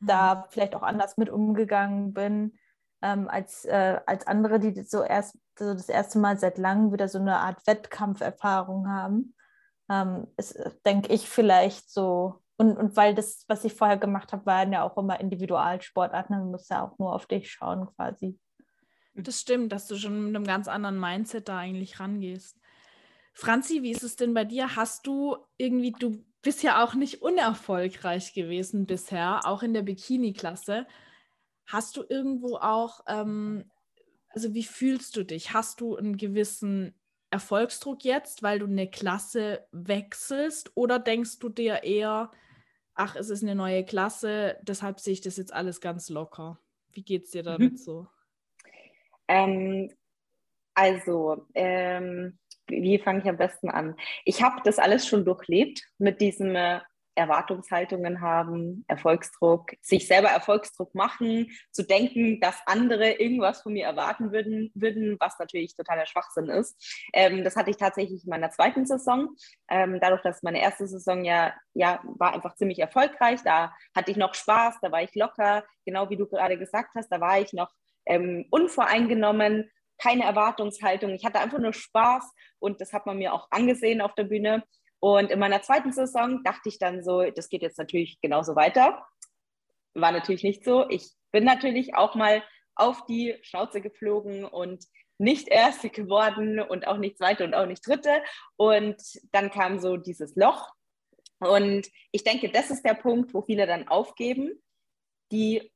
[0.00, 0.06] mhm.
[0.06, 2.58] da vielleicht auch anders mit umgegangen bin,
[3.02, 7.08] ähm, als, äh, als andere, die so erst so das erste Mal seit langem wieder
[7.08, 9.34] so eine Art Wettkampferfahrung haben
[9.90, 12.42] ähm, ist, denke ich, vielleicht so.
[12.56, 16.50] Und, und weil das, was ich vorher gemacht habe, waren ja auch immer Individualsportarten, man
[16.50, 18.38] muss ja auch nur auf dich schauen quasi.
[19.14, 22.60] Das stimmt, dass du schon mit einem ganz anderen Mindset da eigentlich rangehst.
[23.32, 24.76] Franzi, wie ist es denn bei dir?
[24.76, 30.86] Hast du irgendwie, du bist ja auch nicht unerfolgreich gewesen bisher, auch in der Bikini-Klasse.
[31.66, 33.70] Hast du irgendwo auch, ähm,
[34.30, 35.52] also wie fühlst du dich?
[35.52, 36.94] Hast du einen gewissen
[37.30, 40.72] Erfolgsdruck jetzt, weil du eine Klasse wechselst?
[40.74, 42.30] Oder denkst du dir eher,
[42.94, 46.58] ach, es ist eine neue Klasse, deshalb sehe ich das jetzt alles ganz locker?
[46.92, 47.76] Wie geht es dir damit mhm.
[47.76, 48.08] so?
[49.30, 49.90] Ähm,
[50.74, 53.96] also, ähm, wie fange ich am besten an?
[54.24, 56.80] Ich habe das alles schon durchlebt mit diesem äh,
[57.14, 64.32] Erwartungshaltungen haben, Erfolgsdruck, sich selber Erfolgsdruck machen, zu denken, dass andere irgendwas von mir erwarten
[64.32, 66.76] würden, würden was natürlich totaler Schwachsinn ist.
[67.12, 69.28] Ähm, das hatte ich tatsächlich in meiner zweiten Saison.
[69.68, 74.16] Ähm, dadurch, dass meine erste Saison ja, ja war einfach ziemlich erfolgreich, da hatte ich
[74.16, 77.52] noch Spaß, da war ich locker, genau wie du gerade gesagt hast, da war ich
[77.52, 77.70] noch
[78.10, 81.10] ähm, unvoreingenommen, keine Erwartungshaltung.
[81.14, 82.24] Ich hatte einfach nur Spaß
[82.58, 84.64] und das hat man mir auch angesehen auf der Bühne.
[84.98, 89.06] Und in meiner zweiten Saison dachte ich dann so, das geht jetzt natürlich genauso weiter.
[89.94, 90.88] War natürlich nicht so.
[90.88, 92.42] Ich bin natürlich auch mal
[92.74, 94.84] auf die Schnauze geflogen und
[95.18, 98.22] nicht Erste geworden und auch nicht Zweite und auch nicht Dritte.
[98.56, 99.00] Und
[99.32, 100.70] dann kam so dieses Loch.
[101.38, 104.62] Und ich denke, das ist der Punkt, wo viele dann aufgeben,
[105.30, 105.72] die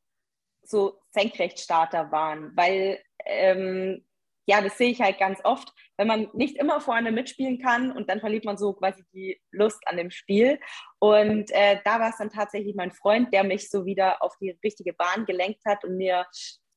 [0.69, 4.05] so Senkrechtstarter waren, weil ähm,
[4.47, 8.11] ja, das sehe ich halt ganz oft, wenn man nicht immer vorne mitspielen kann und
[8.11, 10.61] dann verliert man so quasi die Lust an dem Spiel.
[10.99, 14.59] Und äh, da war es dann tatsächlich mein Freund, der mich so wieder auf die
[14.63, 16.27] richtige Bahn gelenkt hat und mir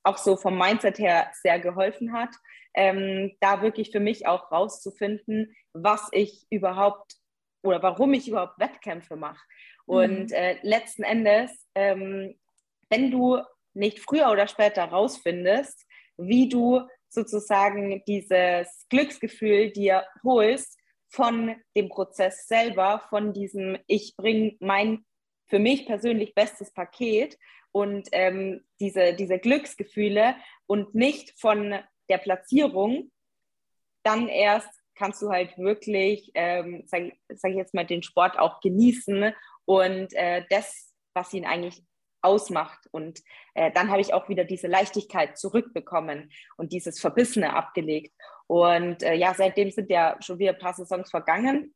[0.04, 2.30] auch so vom Mindset her sehr geholfen hat,
[2.74, 7.16] ähm, da wirklich für mich auch rauszufinden, was ich überhaupt
[7.64, 9.44] oder warum ich überhaupt Wettkämpfe mache.
[9.86, 10.34] Und mhm.
[10.34, 12.40] äh, letzten Endes, ähm,
[12.90, 13.42] wenn du
[13.78, 15.86] nicht früher oder später rausfindest,
[16.18, 20.78] wie du sozusagen dieses Glücksgefühl dir holst
[21.10, 25.06] von dem Prozess selber, von diesem, ich bringe mein
[25.48, 27.38] für mich persönlich bestes Paket
[27.72, 30.36] und ähm, diese, diese Glücksgefühle
[30.66, 33.12] und nicht von der Platzierung,
[34.04, 38.60] dann erst kannst du halt wirklich, ähm, sage sag ich jetzt mal, den Sport auch
[38.60, 39.34] genießen
[39.66, 41.82] und äh, das, was ihn eigentlich
[42.22, 42.88] ausmacht.
[42.92, 43.22] Und
[43.54, 48.14] äh, dann habe ich auch wieder diese Leichtigkeit zurückbekommen und dieses Verbissene abgelegt.
[48.48, 51.74] Und äh, ja, seitdem sind ja schon wieder ein paar Saisons vergangen.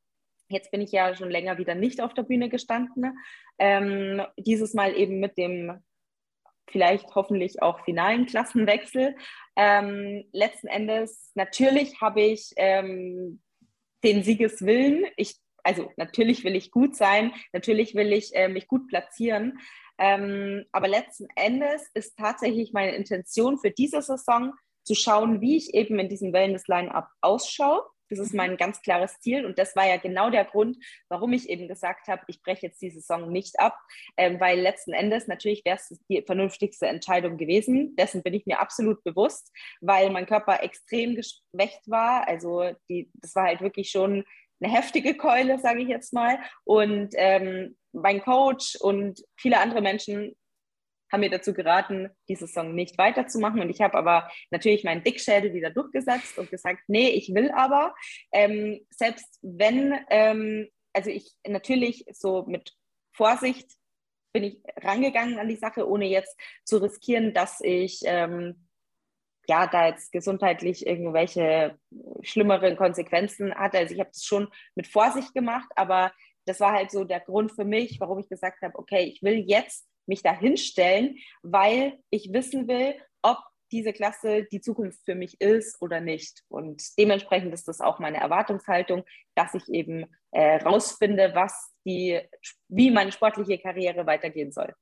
[0.49, 3.17] Jetzt bin ich ja schon länger wieder nicht auf der Bühne gestanden.
[3.58, 5.82] Ähm, dieses Mal eben mit dem
[6.71, 9.15] vielleicht hoffentlich auch finalen Klassenwechsel.
[9.56, 13.41] Ähm, letzten Endes, natürlich habe ich ähm,
[14.04, 15.06] den Siegeswillen.
[15.17, 19.60] Ich, also natürlich will ich gut sein, natürlich will ich äh, mich gut platzieren,
[20.02, 24.52] ähm, aber letzten Endes ist tatsächlich meine Intention für diese Saison
[24.84, 29.46] zu schauen, wie ich eben in diesem Wellness-Line-Up ausschaue Das ist mein ganz klares Ziel.
[29.46, 30.76] Und das war ja genau der Grund,
[31.08, 33.78] warum ich eben gesagt habe, ich breche jetzt die Saison nicht ab,
[34.18, 37.96] ähm, weil letzten Endes natürlich wäre es die vernünftigste Entscheidung gewesen.
[37.96, 42.28] Dessen bin ich mir absolut bewusst, weil mein Körper extrem geschwächt war.
[42.28, 44.26] Also die, das war halt wirklich schon
[44.62, 46.39] eine heftige Keule, sage ich jetzt mal.
[46.63, 50.36] Und ähm, mein Coach und viele andere Menschen
[51.12, 53.60] haben mir dazu geraten, die Saison nicht weiterzumachen.
[53.60, 57.93] Und ich habe aber natürlich meinen Dickschädel wieder durchgesetzt und gesagt, nee, ich will aber,
[58.32, 62.74] ähm, selbst wenn, ähm, also ich natürlich so mit
[63.13, 63.69] Vorsicht
[64.34, 68.67] bin ich rangegangen an die Sache, ohne jetzt zu riskieren, dass ich ähm,
[69.47, 71.77] ja da jetzt gesundheitlich irgendwelche
[72.21, 73.77] schlimmeren Konsequenzen hatte.
[73.77, 76.12] Also ich habe das schon mit Vorsicht gemacht, aber
[76.45, 79.43] das war halt so der Grund für mich, warum ich gesagt habe, okay, ich will
[79.47, 83.38] jetzt mich da hinstellen, weil ich wissen will, ob
[83.71, 86.43] diese Klasse die Zukunft für mich ist oder nicht.
[86.49, 89.04] Und dementsprechend ist das auch meine Erwartungshaltung,
[89.36, 92.19] dass ich eben äh, rausfinde, was die,
[92.67, 94.73] wie meine sportliche Karriere weitergehen soll.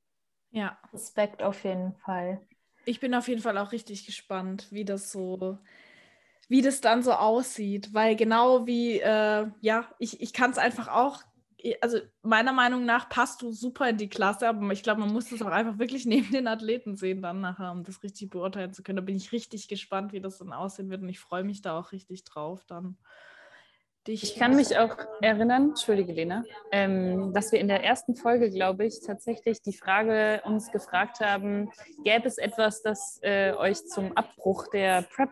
[0.50, 2.40] Ja, Respekt auf jeden Fall.
[2.84, 5.58] Ich bin auf jeden Fall auch richtig gespannt, wie das so,
[6.48, 10.88] wie das dann so aussieht, weil genau wie, äh, ja, ich, ich kann es einfach
[10.88, 11.22] auch
[11.80, 15.30] also meiner Meinung nach passt du super in die Klasse, aber ich glaube, man muss
[15.30, 18.82] das auch einfach wirklich neben den Athleten sehen dann nachher, um das richtig beurteilen zu
[18.82, 18.96] können.
[18.96, 21.78] Da bin ich richtig gespannt, wie das dann aussehen wird und ich freue mich da
[21.78, 22.96] auch richtig drauf dann.
[24.12, 26.42] Ich kann mich auch erinnern, entschuldige Lena,
[26.72, 31.70] ähm, dass wir in der ersten Folge, glaube ich, tatsächlich die Frage uns gefragt haben,
[32.02, 35.30] gäbe es etwas, das äh, euch zum Abbruch der Prep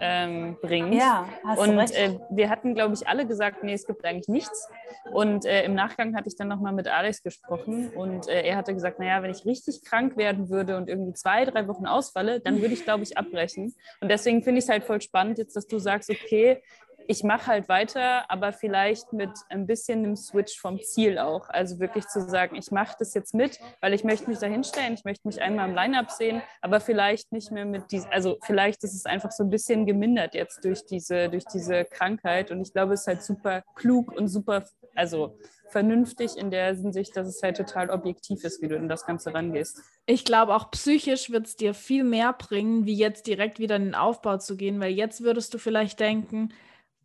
[0.00, 0.94] ähm, bringt.
[0.94, 1.94] Ja, hast und du recht.
[1.94, 4.68] Äh, wir hatten, glaube ich, alle gesagt, nee, es gibt eigentlich nichts.
[5.12, 8.74] Und äh, im Nachgang hatte ich dann nochmal mit Alex gesprochen und äh, er hatte
[8.74, 12.60] gesagt, naja, wenn ich richtig krank werden würde und irgendwie zwei, drei Wochen ausfalle, dann
[12.60, 13.74] würde ich, glaube ich, abbrechen.
[14.00, 16.60] Und deswegen finde ich es halt voll spannend jetzt, dass du sagst, okay,
[17.08, 21.48] ich mache halt weiter, aber vielleicht mit ein bisschen einem Switch vom Ziel auch.
[21.48, 24.94] Also wirklich zu sagen, ich mache das jetzt mit, weil ich möchte mich da hinstellen,
[24.94, 28.84] ich möchte mich einmal im Line-Up sehen, aber vielleicht nicht mehr mit diesem, also vielleicht
[28.84, 32.50] ist es einfach so ein bisschen gemindert jetzt durch diese, durch diese Krankheit.
[32.50, 34.64] Und ich glaube, es ist halt super klug und super,
[34.94, 35.38] also
[35.68, 39.34] vernünftig in der Hinsicht, dass es halt total objektiv ist, wie du in das Ganze
[39.34, 39.80] rangehst.
[40.06, 43.86] Ich glaube, auch psychisch wird es dir viel mehr bringen, wie jetzt direkt wieder in
[43.86, 46.50] den Aufbau zu gehen, weil jetzt würdest du vielleicht denken,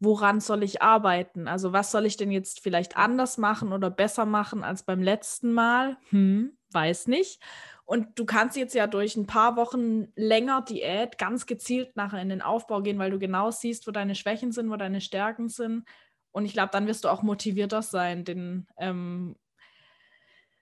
[0.02, 1.48] woran soll ich arbeiten?
[1.48, 5.54] Also was soll ich denn jetzt vielleicht anders machen oder besser machen als beim letzten
[5.54, 5.96] Mal?
[6.10, 7.40] Hm, weiß nicht.
[7.86, 12.30] Und du kannst jetzt ja durch ein paar Wochen länger Diät ganz gezielt nachher in
[12.30, 15.86] den Aufbau gehen, weil du genau siehst, wo deine Schwächen sind, wo deine Stärken sind.
[16.32, 19.36] Und ich glaube, dann wirst du auch motivierter sein, den, ähm,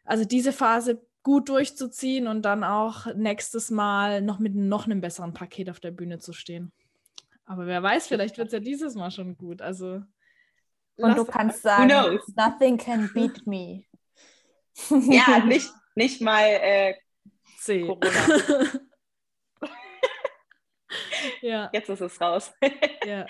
[0.04, 5.34] also diese Phase gut durchzuziehen und dann auch nächstes Mal noch mit noch einem besseren
[5.34, 6.74] Paket auf der Bühne zu stehen.
[7.50, 9.60] Aber wer weiß, vielleicht wird es ja dieses Mal schon gut.
[9.60, 10.04] Also.
[10.98, 13.86] Und du kannst sagen, nothing can beat me.
[14.90, 16.94] ja, nicht, nicht mal äh,
[17.58, 17.88] C.
[17.88, 18.80] Corona.
[21.42, 21.70] ja.
[21.74, 22.54] Jetzt ist es raus.
[23.04, 23.26] ja.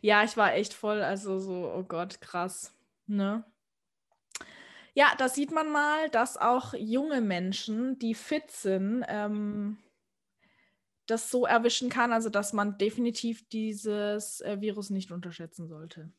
[0.00, 2.74] ja, ich war echt voll, also so, oh Gott, krass.
[3.06, 3.44] Ne?
[4.94, 9.78] Ja, da sieht man mal, dass auch junge Menschen, die fit sind, ähm,
[11.06, 16.10] das so erwischen kann, also dass man definitiv dieses äh, Virus nicht unterschätzen sollte.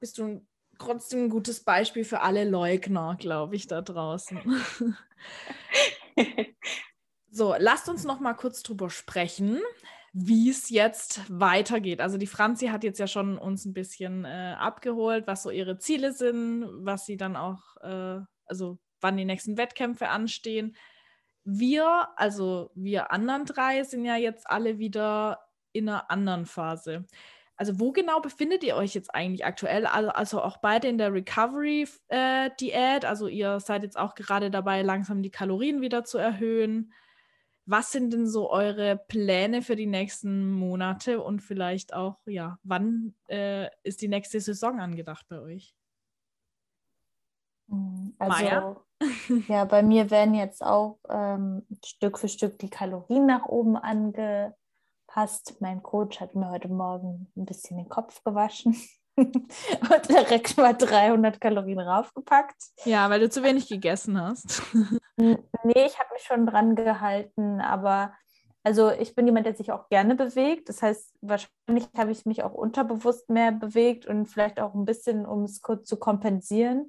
[0.00, 0.46] Bist du
[0.78, 4.40] trotzdem ein gutes Beispiel für alle Leugner, glaube ich, da draußen.
[7.30, 9.60] so, lasst uns noch mal kurz drüber sprechen,
[10.12, 12.00] wie es jetzt weitergeht.
[12.00, 15.78] Also die Franzi hat jetzt ja schon uns ein bisschen äh, abgeholt, was so ihre
[15.78, 20.76] Ziele sind, was sie dann auch, äh, also wann die nächsten Wettkämpfe anstehen
[21.48, 25.40] wir, also wir anderen drei, sind ja jetzt alle wieder
[25.72, 27.06] in einer anderen Phase.
[27.56, 29.86] Also wo genau befindet ihr euch jetzt eigentlich aktuell?
[29.86, 33.04] Also, also auch beide in der Recovery-Diät.
[33.04, 36.92] Äh, also ihr seid jetzt auch gerade dabei, langsam die Kalorien wieder zu erhöhen.
[37.64, 43.14] Was sind denn so eure Pläne für die nächsten Monate und vielleicht auch, ja, wann
[43.28, 45.74] äh, ist die nächste Saison angedacht bei euch?
[47.68, 48.84] Hm, also, Maya?
[49.48, 55.60] Ja, bei mir werden jetzt auch ähm, Stück für Stück die Kalorien nach oben angepasst.
[55.60, 58.76] Mein Coach hat mir heute Morgen ein bisschen den Kopf gewaschen
[59.16, 62.56] und direkt mal 300 Kalorien raufgepackt.
[62.84, 64.62] Ja, weil du zu wenig gegessen hast.
[65.16, 65.36] nee,
[65.86, 68.12] ich habe mich schon dran gehalten, aber
[68.64, 70.68] also ich bin jemand, der sich auch gerne bewegt.
[70.68, 75.24] Das heißt, wahrscheinlich habe ich mich auch unterbewusst mehr bewegt und vielleicht auch ein bisschen,
[75.24, 76.88] um es kurz zu kompensieren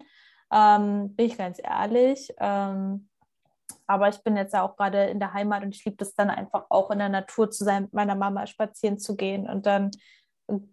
[0.51, 2.33] ähm, bin ich ganz ehrlich.
[2.39, 3.07] Ähm,
[3.87, 6.29] aber ich bin jetzt ja auch gerade in der Heimat und ich liebe es dann
[6.29, 9.91] einfach auch in der Natur zu sein, mit meiner Mama spazieren zu gehen und dann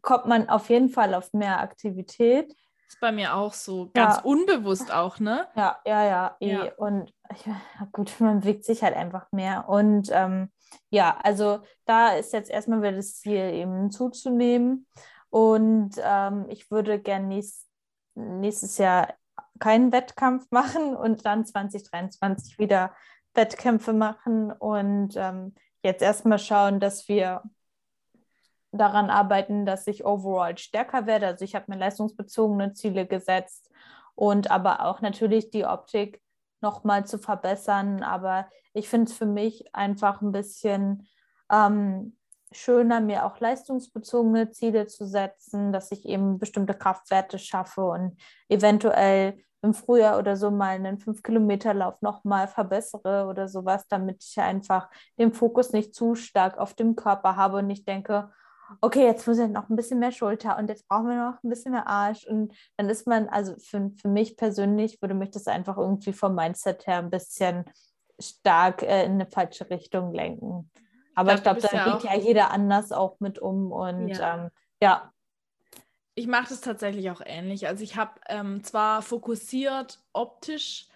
[0.02, 2.54] kommt man auf jeden Fall auf mehr Aktivität.
[2.88, 4.22] Ist bei mir auch so, ganz Ja.
[4.22, 5.48] unbewusst auch, ne?
[5.56, 6.52] Ja, ja, ja, eh.
[6.52, 6.74] Ja.
[6.76, 7.12] Und
[7.44, 7.60] ja,
[7.92, 9.68] gut, man bewegt sich halt einfach mehr.
[9.68, 10.50] Und ähm,
[10.90, 14.86] ja, also da ist jetzt erstmal wieder das Ziel, eben zuzunehmen.
[15.30, 17.66] Und ähm, ich würde gern nächst,
[18.14, 19.12] nächstes Jahr
[19.58, 22.94] keinen Wettkampf machen und dann 2023 wieder
[23.34, 27.42] Wettkämpfe machen und ähm, jetzt erstmal schauen, dass wir
[28.72, 31.26] daran arbeiten, dass ich overall stärker werde.
[31.26, 33.70] Also ich habe mir leistungsbezogene Ziele gesetzt
[34.14, 36.20] und aber auch natürlich die Optik
[36.60, 38.02] nochmal zu verbessern.
[38.02, 41.08] Aber ich finde es für mich einfach ein bisschen
[41.50, 42.15] ähm,
[42.52, 48.16] schöner, mir auch leistungsbezogene Ziele zu setzen, dass ich eben bestimmte Kraftwerte schaffe und
[48.48, 54.88] eventuell im Frühjahr oder so mal einen 5-Kilometer-Lauf nochmal verbessere oder sowas, damit ich einfach
[55.18, 58.30] den Fokus nicht zu stark auf dem Körper habe und nicht denke,
[58.80, 61.48] okay, jetzt muss ich noch ein bisschen mehr Schulter und jetzt brauchen wir noch ein
[61.48, 62.26] bisschen mehr Arsch.
[62.26, 66.34] Und dann ist man, also für, für mich persönlich würde mich das einfach irgendwie vom
[66.34, 67.64] Mindset her ein bisschen
[68.18, 70.70] stark äh, in eine falsche Richtung lenken.
[71.16, 73.72] Aber ich glaub, glaube, du da bist geht ja ja jeder anders auch mit um.
[73.72, 74.46] Und Ja.
[74.46, 74.50] ähm,
[74.82, 75.12] ja,
[76.14, 77.66] Ich mache das tatsächlich auch ähnlich.
[77.66, 80.88] Also ich habe ähm, zwar fokussiert optisch,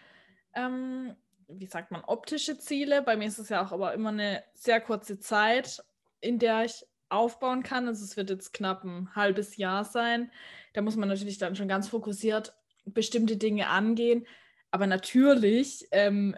[0.55, 1.15] ähm,
[1.49, 3.03] wie sagt man, optische Ziele.
[3.03, 5.85] Bei mir ist es ja auch aber immer eine sehr kurze Zeit,
[6.21, 7.87] in der ich aufbauen kann.
[7.89, 10.33] Also es wird jetzt knapp ein halbes Jahr sein.
[10.75, 12.55] Da muss man natürlich dann schon ganz fokussiert
[12.87, 14.27] bestimmte Dinge angehen.
[14.71, 16.37] Aber natürlich ähm,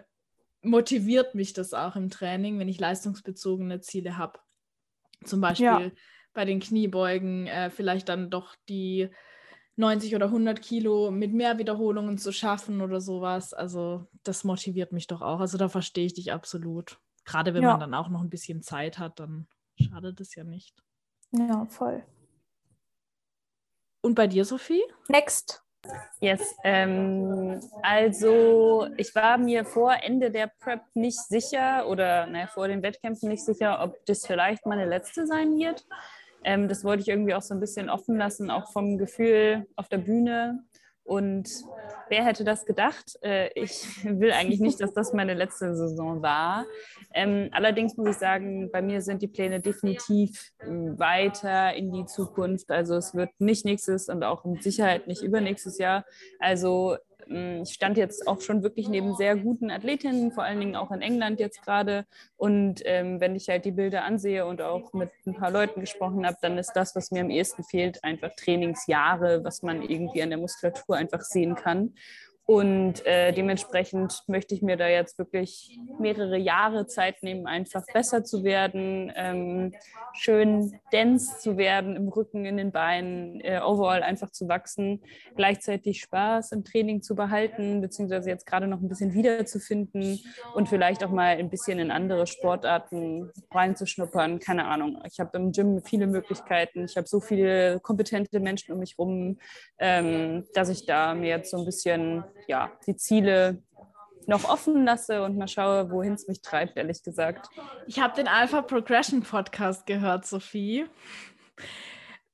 [0.63, 4.39] motiviert mich das auch im Training, wenn ich leistungsbezogene Ziele habe.
[5.25, 5.91] Zum Beispiel Ja.
[6.33, 9.09] bei den Kniebeugen äh, vielleicht dann doch die
[9.75, 13.53] 90 oder 100 Kilo mit mehr Wiederholungen zu schaffen oder sowas.
[13.53, 15.39] Also das motiviert mich doch auch.
[15.39, 16.99] Also da verstehe ich dich absolut.
[17.25, 17.71] Gerade wenn Ja.
[17.71, 19.47] man dann auch noch ein bisschen Zeit hat, dann
[19.79, 20.83] schadet es ja nicht.
[21.31, 22.03] ja, voll.
[24.01, 24.83] Und bei dir, Sophie?
[25.07, 25.62] Next.
[26.21, 32.67] Yes, ähm, also ich war mir vor Ende der Prep nicht sicher oder naja, vor
[32.67, 35.85] den Wettkämpfen nicht sicher, ob das vielleicht meine letzte sein wird.
[36.45, 39.89] Ähm, das wollte ich irgendwie auch so ein bisschen offen lassen, auch vom Gefühl auf
[39.89, 40.63] der Bühne.
[41.03, 41.49] Und
[42.09, 43.17] wer hätte das gedacht?
[43.21, 46.65] Äh, ich will eigentlich nicht, dass das meine letzte Saison war.
[47.13, 52.71] Ähm, allerdings muss ich sagen, bei mir sind die Pläne definitiv weiter in die Zukunft.
[52.71, 56.05] Also es wird nicht nächstes und auch mit Sicherheit nicht übernächstes Jahr.
[56.39, 60.91] Also ich stand jetzt auch schon wirklich neben sehr guten Athletinnen, vor allen Dingen auch
[60.91, 62.05] in England jetzt gerade.
[62.37, 66.25] Und ähm, wenn ich halt die Bilder ansehe und auch mit ein paar Leuten gesprochen
[66.25, 70.29] habe, dann ist das, was mir am ehesten fehlt, einfach Trainingsjahre, was man irgendwie an
[70.29, 71.93] der Muskulatur einfach sehen kann.
[72.45, 78.25] Und äh, dementsprechend möchte ich mir da jetzt wirklich mehrere Jahre Zeit nehmen, einfach besser
[78.25, 79.73] zu werden, ähm,
[80.13, 85.01] schön dense zu werden im Rücken, in den Beinen, äh, overall einfach zu wachsen,
[85.37, 90.19] gleichzeitig Spaß im Training zu behalten, beziehungsweise jetzt gerade noch ein bisschen wiederzufinden
[90.53, 94.39] und vielleicht auch mal ein bisschen in andere Sportarten reinzuschnuppern.
[94.39, 95.01] Keine Ahnung.
[95.07, 96.83] Ich habe im Gym viele Möglichkeiten.
[96.85, 99.39] Ich habe so viele kompetente Menschen um mich rum,
[99.79, 103.61] ähm, dass ich da mir jetzt so ein bisschen ja, die Ziele
[104.27, 107.49] noch offen lasse und mal schaue, wohin es mich treibt, ehrlich gesagt.
[107.87, 110.85] Ich habe den Alpha Progression Podcast gehört, Sophie.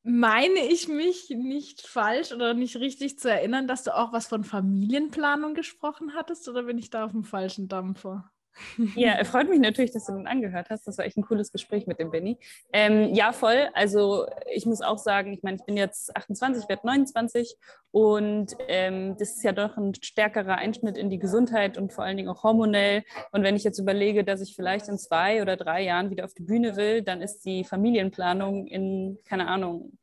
[0.03, 4.43] Meine ich mich nicht falsch oder nicht richtig zu erinnern, dass du auch was von
[4.43, 8.31] Familienplanung gesprochen hattest oder bin ich da auf dem falschen Dampfer?
[8.95, 10.87] Ja, freut mich natürlich, dass du den angehört hast.
[10.87, 12.37] Das war echt ein cooles Gespräch mit dem Benny.
[12.73, 13.69] Ähm, ja, voll.
[13.73, 17.55] Also ich muss auch sagen, ich meine, ich bin jetzt 28, werde 29
[17.91, 22.17] und ähm, das ist ja doch ein stärkerer Einschnitt in die Gesundheit und vor allen
[22.17, 23.03] Dingen auch hormonell.
[23.31, 26.33] Und wenn ich jetzt überlege, dass ich vielleicht in zwei oder drei Jahren wieder auf
[26.33, 29.97] die Bühne will, dann ist die Familienplanung in, keine Ahnung,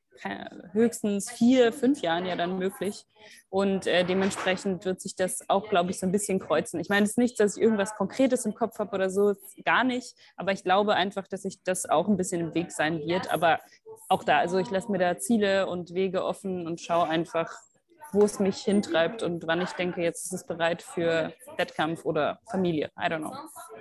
[0.72, 3.04] höchstens vier, fünf Jahren ja dann möglich.
[3.48, 6.80] Und äh, dementsprechend wird sich das auch, glaube ich, so ein bisschen kreuzen.
[6.80, 9.84] Ich meine, es ist nicht, dass ich irgendwas Konkretes im Kopf habe oder so, gar
[9.84, 10.14] nicht.
[10.36, 13.32] Aber ich glaube einfach, dass sich das auch ein bisschen im Weg sein wird.
[13.32, 13.60] Aber
[14.08, 17.52] auch da, also ich lasse mir da Ziele und Wege offen und schaue einfach,
[18.12, 22.40] wo es mich hintreibt und wann ich denke, jetzt ist es bereit für Wettkampf oder
[22.50, 22.90] Familie.
[22.98, 23.32] I don't know.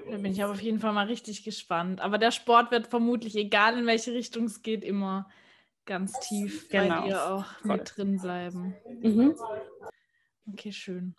[0.09, 2.01] Da bin ich aber auf jeden Fall mal richtig gespannt.
[2.01, 5.29] Aber der Sport wird vermutlich, egal in welche Richtung es geht, immer
[5.85, 7.01] ganz tief Genau.
[7.01, 7.77] bei dir auch Voll.
[7.77, 8.75] mit drin bleiben.
[9.01, 9.35] Mhm.
[10.51, 11.15] Okay, schön.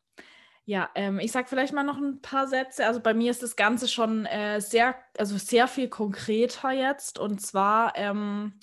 [0.64, 2.86] Ja, ähm, ich sage vielleicht mal noch ein paar Sätze.
[2.86, 7.20] Also bei mir ist das Ganze schon äh, sehr, also sehr viel konkreter jetzt.
[7.20, 8.54] Und zwar ähm,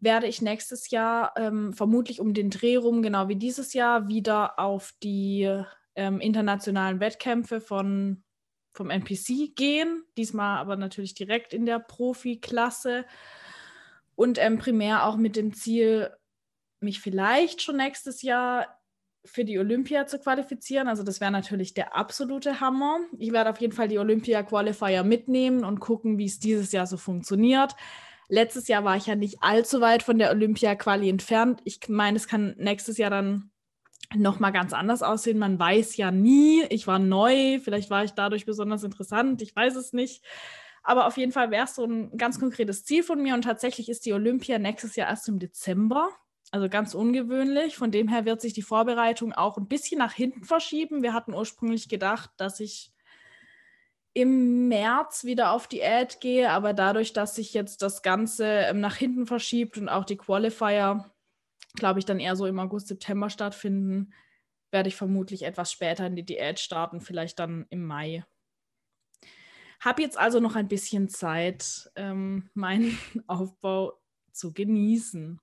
[0.00, 4.58] werde ich nächstes Jahr ähm, vermutlich um den Dreh rum, genau wie dieses Jahr, wieder
[4.58, 5.48] auf die
[5.94, 8.22] ähm, internationalen Wettkämpfe von,
[8.74, 10.04] vom NPC gehen.
[10.18, 13.06] Diesmal aber natürlich direkt in der Profiklasse.
[14.14, 16.10] Und ähm, primär auch mit dem Ziel,
[16.80, 18.66] mich vielleicht schon nächstes Jahr
[19.24, 20.88] für die Olympia zu qualifizieren.
[20.88, 23.00] Also das wäre natürlich der absolute Hammer.
[23.18, 26.96] Ich werde auf jeden Fall die Olympia-Qualifier mitnehmen und gucken, wie es dieses Jahr so
[26.96, 27.74] funktioniert.
[28.28, 31.60] Letztes Jahr war ich ja nicht allzu weit von der Olympia-Quali entfernt.
[31.64, 33.50] Ich meine, es kann nächstes Jahr dann
[34.14, 35.38] nochmal ganz anders aussehen.
[35.38, 36.64] Man weiß ja nie.
[36.70, 40.24] Ich war neu, vielleicht war ich dadurch besonders interessant, ich weiß es nicht.
[40.82, 43.88] Aber auf jeden Fall wäre es so ein ganz konkretes Ziel von mir und tatsächlich
[43.88, 46.10] ist die Olympia nächstes Jahr erst im Dezember.
[46.52, 47.76] Also ganz ungewöhnlich.
[47.76, 51.02] Von dem her wird sich die Vorbereitung auch ein bisschen nach hinten verschieben.
[51.02, 52.92] Wir hatten ursprünglich gedacht, dass ich
[54.12, 58.96] im März wieder auf Diät gehe, aber dadurch, dass sich jetzt das Ganze ähm, nach
[58.96, 61.12] hinten verschiebt und auch die Qualifier,
[61.74, 64.12] glaube ich, dann eher so im August, September stattfinden,
[64.72, 68.24] werde ich vermutlich etwas später in die Diät starten, vielleicht dann im Mai.
[69.80, 73.98] Habe jetzt also noch ein bisschen Zeit, ähm, meinen Aufbau
[74.32, 75.40] zu genießen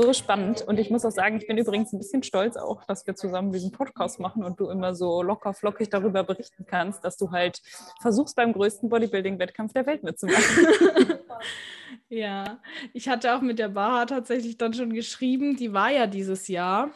[0.00, 0.62] so spannend.
[0.62, 3.52] Und ich muss auch sagen, ich bin übrigens ein bisschen stolz auch, dass wir zusammen
[3.52, 7.60] diesen Podcast machen und du immer so locker flockig darüber berichten kannst, dass du halt
[8.00, 11.18] versuchst, beim größten Bodybuilding-Wettkampf der Welt mitzumachen.
[12.08, 12.60] ja,
[12.92, 16.90] ich hatte auch mit der Baha tatsächlich dann schon geschrieben, die war ja dieses Jahr.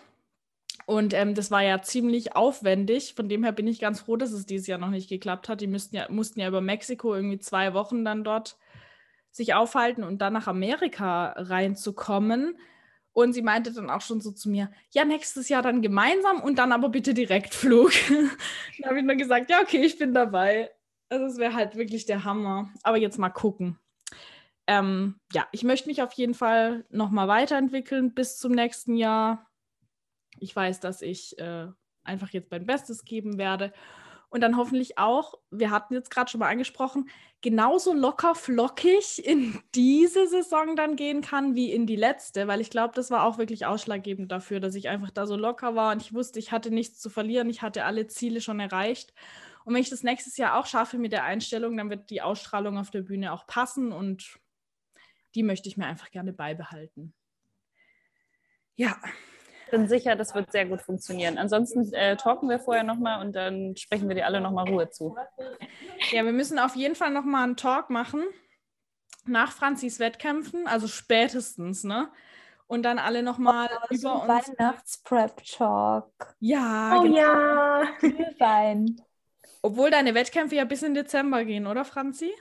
[0.92, 3.14] Und ähm, das war ja ziemlich aufwendig.
[3.14, 5.62] Von dem her bin ich ganz froh, dass es dieses Jahr noch nicht geklappt hat.
[5.62, 8.58] Die müssten ja, mussten ja über Mexiko irgendwie zwei Wochen dann dort
[9.30, 12.58] sich aufhalten und dann nach Amerika reinzukommen.
[13.12, 16.58] Und sie meinte dann auch schon so zu mir, ja, nächstes Jahr dann gemeinsam und
[16.58, 17.92] dann aber bitte Direktflug.
[18.78, 20.70] dann habe ich nur gesagt, ja, okay, ich bin dabei.
[21.08, 22.68] Also es wäre halt wirklich der Hammer.
[22.82, 23.78] Aber jetzt mal gucken.
[24.66, 29.48] Ähm, ja, ich möchte mich auf jeden Fall nochmal weiterentwickeln bis zum nächsten Jahr.
[30.42, 31.68] Ich weiß, dass ich äh,
[32.04, 33.72] einfach jetzt mein Bestes geben werde
[34.32, 37.10] und dann hoffentlich auch, wir hatten jetzt gerade schon mal angesprochen,
[37.42, 42.70] genauso locker flockig in diese Saison dann gehen kann wie in die letzte, weil ich
[42.70, 46.00] glaube, das war auch wirklich ausschlaggebend dafür, dass ich einfach da so locker war und
[46.00, 49.12] ich wusste, ich hatte nichts zu verlieren, ich hatte alle Ziele schon erreicht.
[49.64, 52.78] Und wenn ich das nächstes Jahr auch schaffe mit der Einstellung, dann wird die Ausstrahlung
[52.78, 54.40] auf der Bühne auch passen und
[55.34, 57.12] die möchte ich mir einfach gerne beibehalten.
[58.76, 58.96] Ja,
[59.72, 61.38] bin sicher, das wird sehr gut funktionieren.
[61.38, 65.16] Ansonsten äh, talken wir vorher nochmal und dann sprechen wir dir alle nochmal Ruhe zu.
[66.12, 68.22] Ja, wir müssen auf jeden Fall nochmal einen Talk machen
[69.24, 72.10] nach Franzis Wettkämpfen, also spätestens, ne?
[72.66, 74.28] Und dann alle nochmal oh, über so uns.
[74.28, 76.34] Weihnachts-Prep-Talk.
[76.40, 77.16] Ja, oh, genau.
[77.16, 77.88] ja.
[78.38, 79.00] Wein.
[79.62, 82.32] Obwohl deine Wettkämpfe ja bis in Dezember gehen, oder Franzi?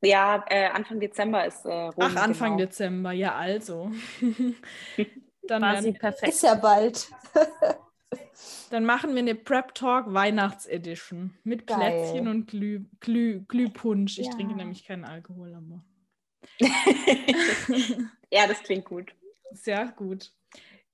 [0.00, 2.68] Ja, äh, Anfang Dezember ist äh, Rom, Ach, Anfang genau.
[2.68, 3.90] Dezember, ja, also.
[5.50, 6.32] Dann Quasi perfekt.
[6.32, 7.08] Ist ja bald.
[8.70, 11.78] Dann machen wir eine Prep Talk Weihnachts-Edition mit Geil.
[11.78, 14.18] Plätzchen und Glüh, Glüh, Glühpunsch.
[14.18, 14.32] Ich ja.
[14.32, 15.82] trinke nämlich keinen Alkohol, aber.
[18.30, 19.14] ja, das klingt gut.
[19.52, 20.32] Sehr gut.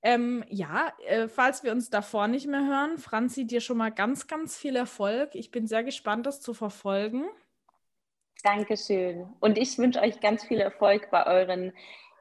[0.01, 4.27] Ähm, ja, äh, falls wir uns davor nicht mehr hören, Franzi, dir schon mal ganz,
[4.27, 5.33] ganz viel Erfolg.
[5.33, 7.25] Ich bin sehr gespannt, das zu verfolgen.
[8.43, 9.27] Dankeschön.
[9.39, 11.73] Und ich wünsche euch ganz viel Erfolg bei euren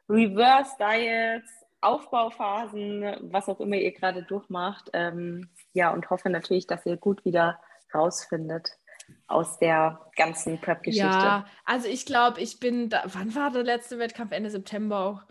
[0.09, 4.91] Reverse Diets, Aufbauphasen, was auch immer ihr gerade durchmacht.
[4.93, 7.61] Ähm, ja, und hoffe natürlich, dass ihr gut wieder
[7.95, 8.79] rausfindet
[9.27, 11.07] aus der ganzen Prep-Geschichte.
[11.07, 14.33] Ja, also ich glaube, ich bin da, wann war der letzte Wettkampf?
[14.33, 15.23] Ende September auch.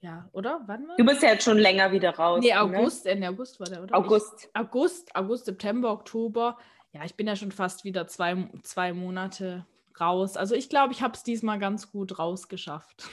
[0.00, 0.62] Ja, oder?
[0.66, 2.40] Wann war Du bist ja jetzt schon länger wieder raus.
[2.40, 2.60] Nee, ne?
[2.60, 3.12] August, ne?
[3.12, 3.96] Ende August war der, oder?
[3.96, 4.44] August.
[4.44, 6.56] Ich, August, August, September, Oktober.
[6.92, 9.66] Ja, ich bin ja schon fast wieder zwei, zwei Monate
[10.00, 10.36] raus.
[10.36, 13.08] Also ich glaube, ich habe es diesmal ganz gut rausgeschafft.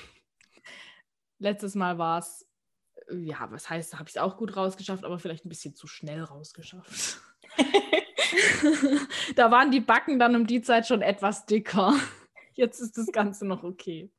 [1.40, 2.45] Letztes Mal war es
[3.12, 6.24] ja, was heißt, habe ich es auch gut rausgeschafft, aber vielleicht ein bisschen zu schnell
[6.24, 7.22] rausgeschafft.
[9.36, 11.94] da waren die Backen dann um die Zeit schon etwas dicker.
[12.54, 14.12] Jetzt ist das Ganze noch okay.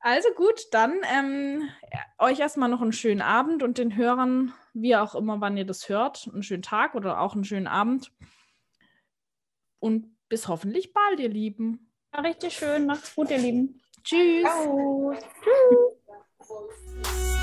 [0.00, 1.68] Also gut, dann ähm,
[2.18, 5.90] euch erstmal noch einen schönen Abend und den Hörern, wie auch immer, wann ihr das
[5.90, 8.10] hört, einen schönen Tag oder auch einen schönen Abend.
[9.78, 11.92] Und bis hoffentlich bald, ihr Lieben.
[12.14, 12.86] Ja, richtig schön.
[12.86, 13.82] Macht's gut, ihr Lieben.
[14.02, 14.42] Tschüss.
[14.42, 15.14] Ciao.
[16.42, 17.39] Tschüss.